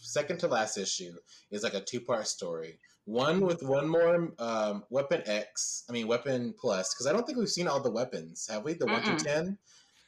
[0.02, 1.12] second to last issue
[1.50, 2.78] is like a two part story.
[3.04, 5.84] One with one more um, weapon X.
[5.88, 8.46] I mean weapon plus, because I don't think we've seen all the weapons.
[8.50, 8.74] Have we?
[8.74, 9.58] The one through ten.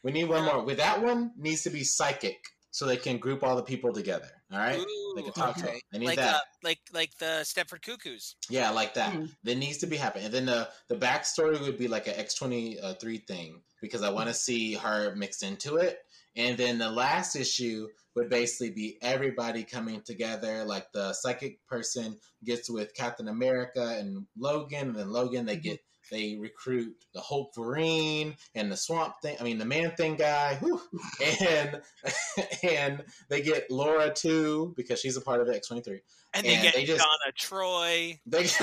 [0.02, 0.62] We need one more.
[0.62, 2.36] With that one needs to be psychic,
[2.70, 4.30] so they can group all the people together.
[4.52, 4.78] All right.
[4.78, 5.72] Ooh, They can talk to okay.
[5.72, 5.80] them.
[5.92, 6.34] They need like, that.
[6.34, 8.36] Uh, like, like the Stepford Cuckoos.
[8.48, 9.12] Yeah, like that.
[9.12, 9.24] Hmm.
[9.42, 10.26] That needs to be happening.
[10.26, 14.10] And then the the backstory would be like an X twenty three thing because I
[14.10, 15.98] want to see her mixed into it.
[16.36, 20.64] And then the last issue would basically be everybody coming together.
[20.64, 25.62] Like the psychic person gets with Captain America and Logan, and then Logan they mm-hmm.
[25.62, 25.80] get
[26.10, 29.36] they recruit the Hulkverine and the Swamp Thing.
[29.40, 30.80] I mean the Man Thing guy, whew,
[31.40, 31.80] and
[32.62, 36.00] and they get Laura too because she's a part of X twenty three.
[36.34, 38.20] And they And get they just- Donna Troy.
[38.26, 38.46] They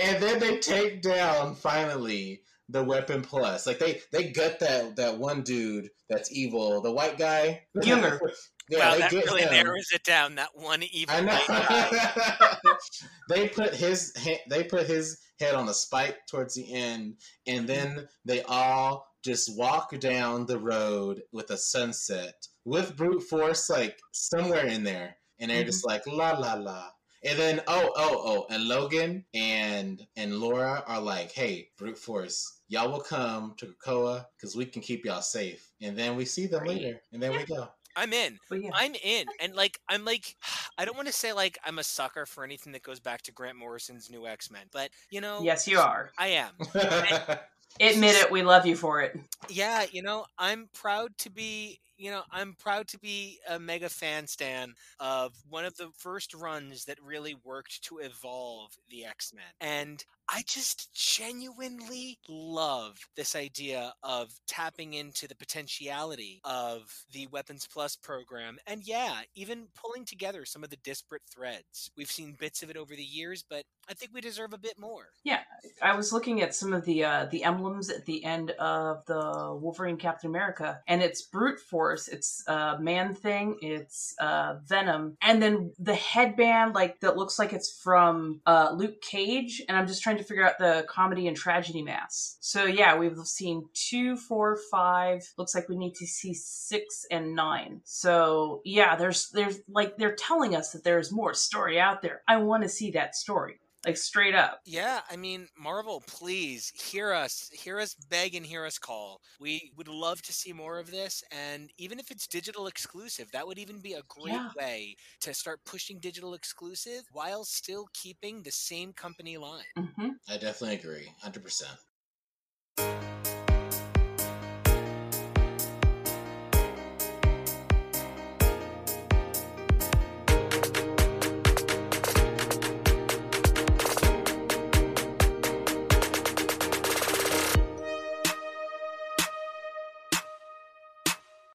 [0.00, 3.66] and then they take down finally the weapon plus.
[3.66, 7.62] Like they they gut that that one dude that's evil, the white guy.
[7.82, 8.20] Humor.
[8.70, 9.52] yeah, wow, they that get really him.
[9.52, 10.34] narrows it down.
[10.36, 12.76] That one evil I white guy.
[13.28, 14.12] they put his
[14.48, 17.16] they put his head on a spike towards the end,
[17.46, 23.68] and then they all just walk down the road with a sunset with brute force
[23.70, 25.92] like somewhere in there, and they're just mm-hmm.
[25.92, 26.88] like la la la.
[27.24, 32.55] And then oh oh oh, and Logan and and Laura are like, hey, brute force,
[32.68, 35.70] y'all will come to Krakoa because we can keep y'all safe.
[35.80, 36.82] And then we see them Great.
[36.82, 37.68] later, and then we go.
[37.98, 38.38] I'm in.
[38.52, 38.70] Yeah.
[38.74, 39.26] I'm in.
[39.40, 40.36] And like I'm like
[40.78, 43.32] I don't want to say like I'm a sucker for anything that goes back to
[43.32, 46.10] Grant Morrison's new X-Men, but you know Yes, you are.
[46.18, 46.52] I am.
[47.80, 48.30] Admit it.
[48.30, 49.18] We love you for it.
[49.48, 53.88] Yeah, you know, I'm proud to be, you know, I'm proud to be a mega
[53.88, 59.44] fan stan of one of the first runs that really worked to evolve the X-Men.
[59.60, 67.68] And I just genuinely love this idea of tapping into the potentiality of the Weapons
[67.72, 68.58] Plus program.
[68.66, 71.90] And yeah, even pulling together some of the disparate threads.
[71.96, 74.78] We've seen bits of it over the years, but I think we deserve a bit
[74.78, 75.06] more.
[75.22, 75.40] Yeah,
[75.80, 79.56] I was looking at some of the uh, the emblems at the end of the
[79.60, 85.40] Wolverine Captain America, and it's brute force, it's uh, man thing, it's uh, Venom, and
[85.40, 90.02] then the headband like that looks like it's from uh, Luke Cage, and I'm just
[90.02, 92.36] trying to figure out the comedy and tragedy mass.
[92.40, 95.22] So yeah, we've seen two, four, five.
[95.36, 97.80] Looks like we need to see six and nine.
[97.84, 102.22] So yeah, there's there's like they're telling us that there's more story out there.
[102.28, 104.60] I want to see that story like straight up.
[104.66, 109.22] Yeah, I mean, Marvel, please hear us, hear us beg and hear us call.
[109.38, 113.46] We would love to see more of this, and even if it's digital exclusive, that
[113.46, 114.52] would even be a great Yeah.
[114.54, 119.64] way to start pushing digital exclusive while still keeping the same company line.
[119.74, 121.78] hmm I definitely agree, hundred percent.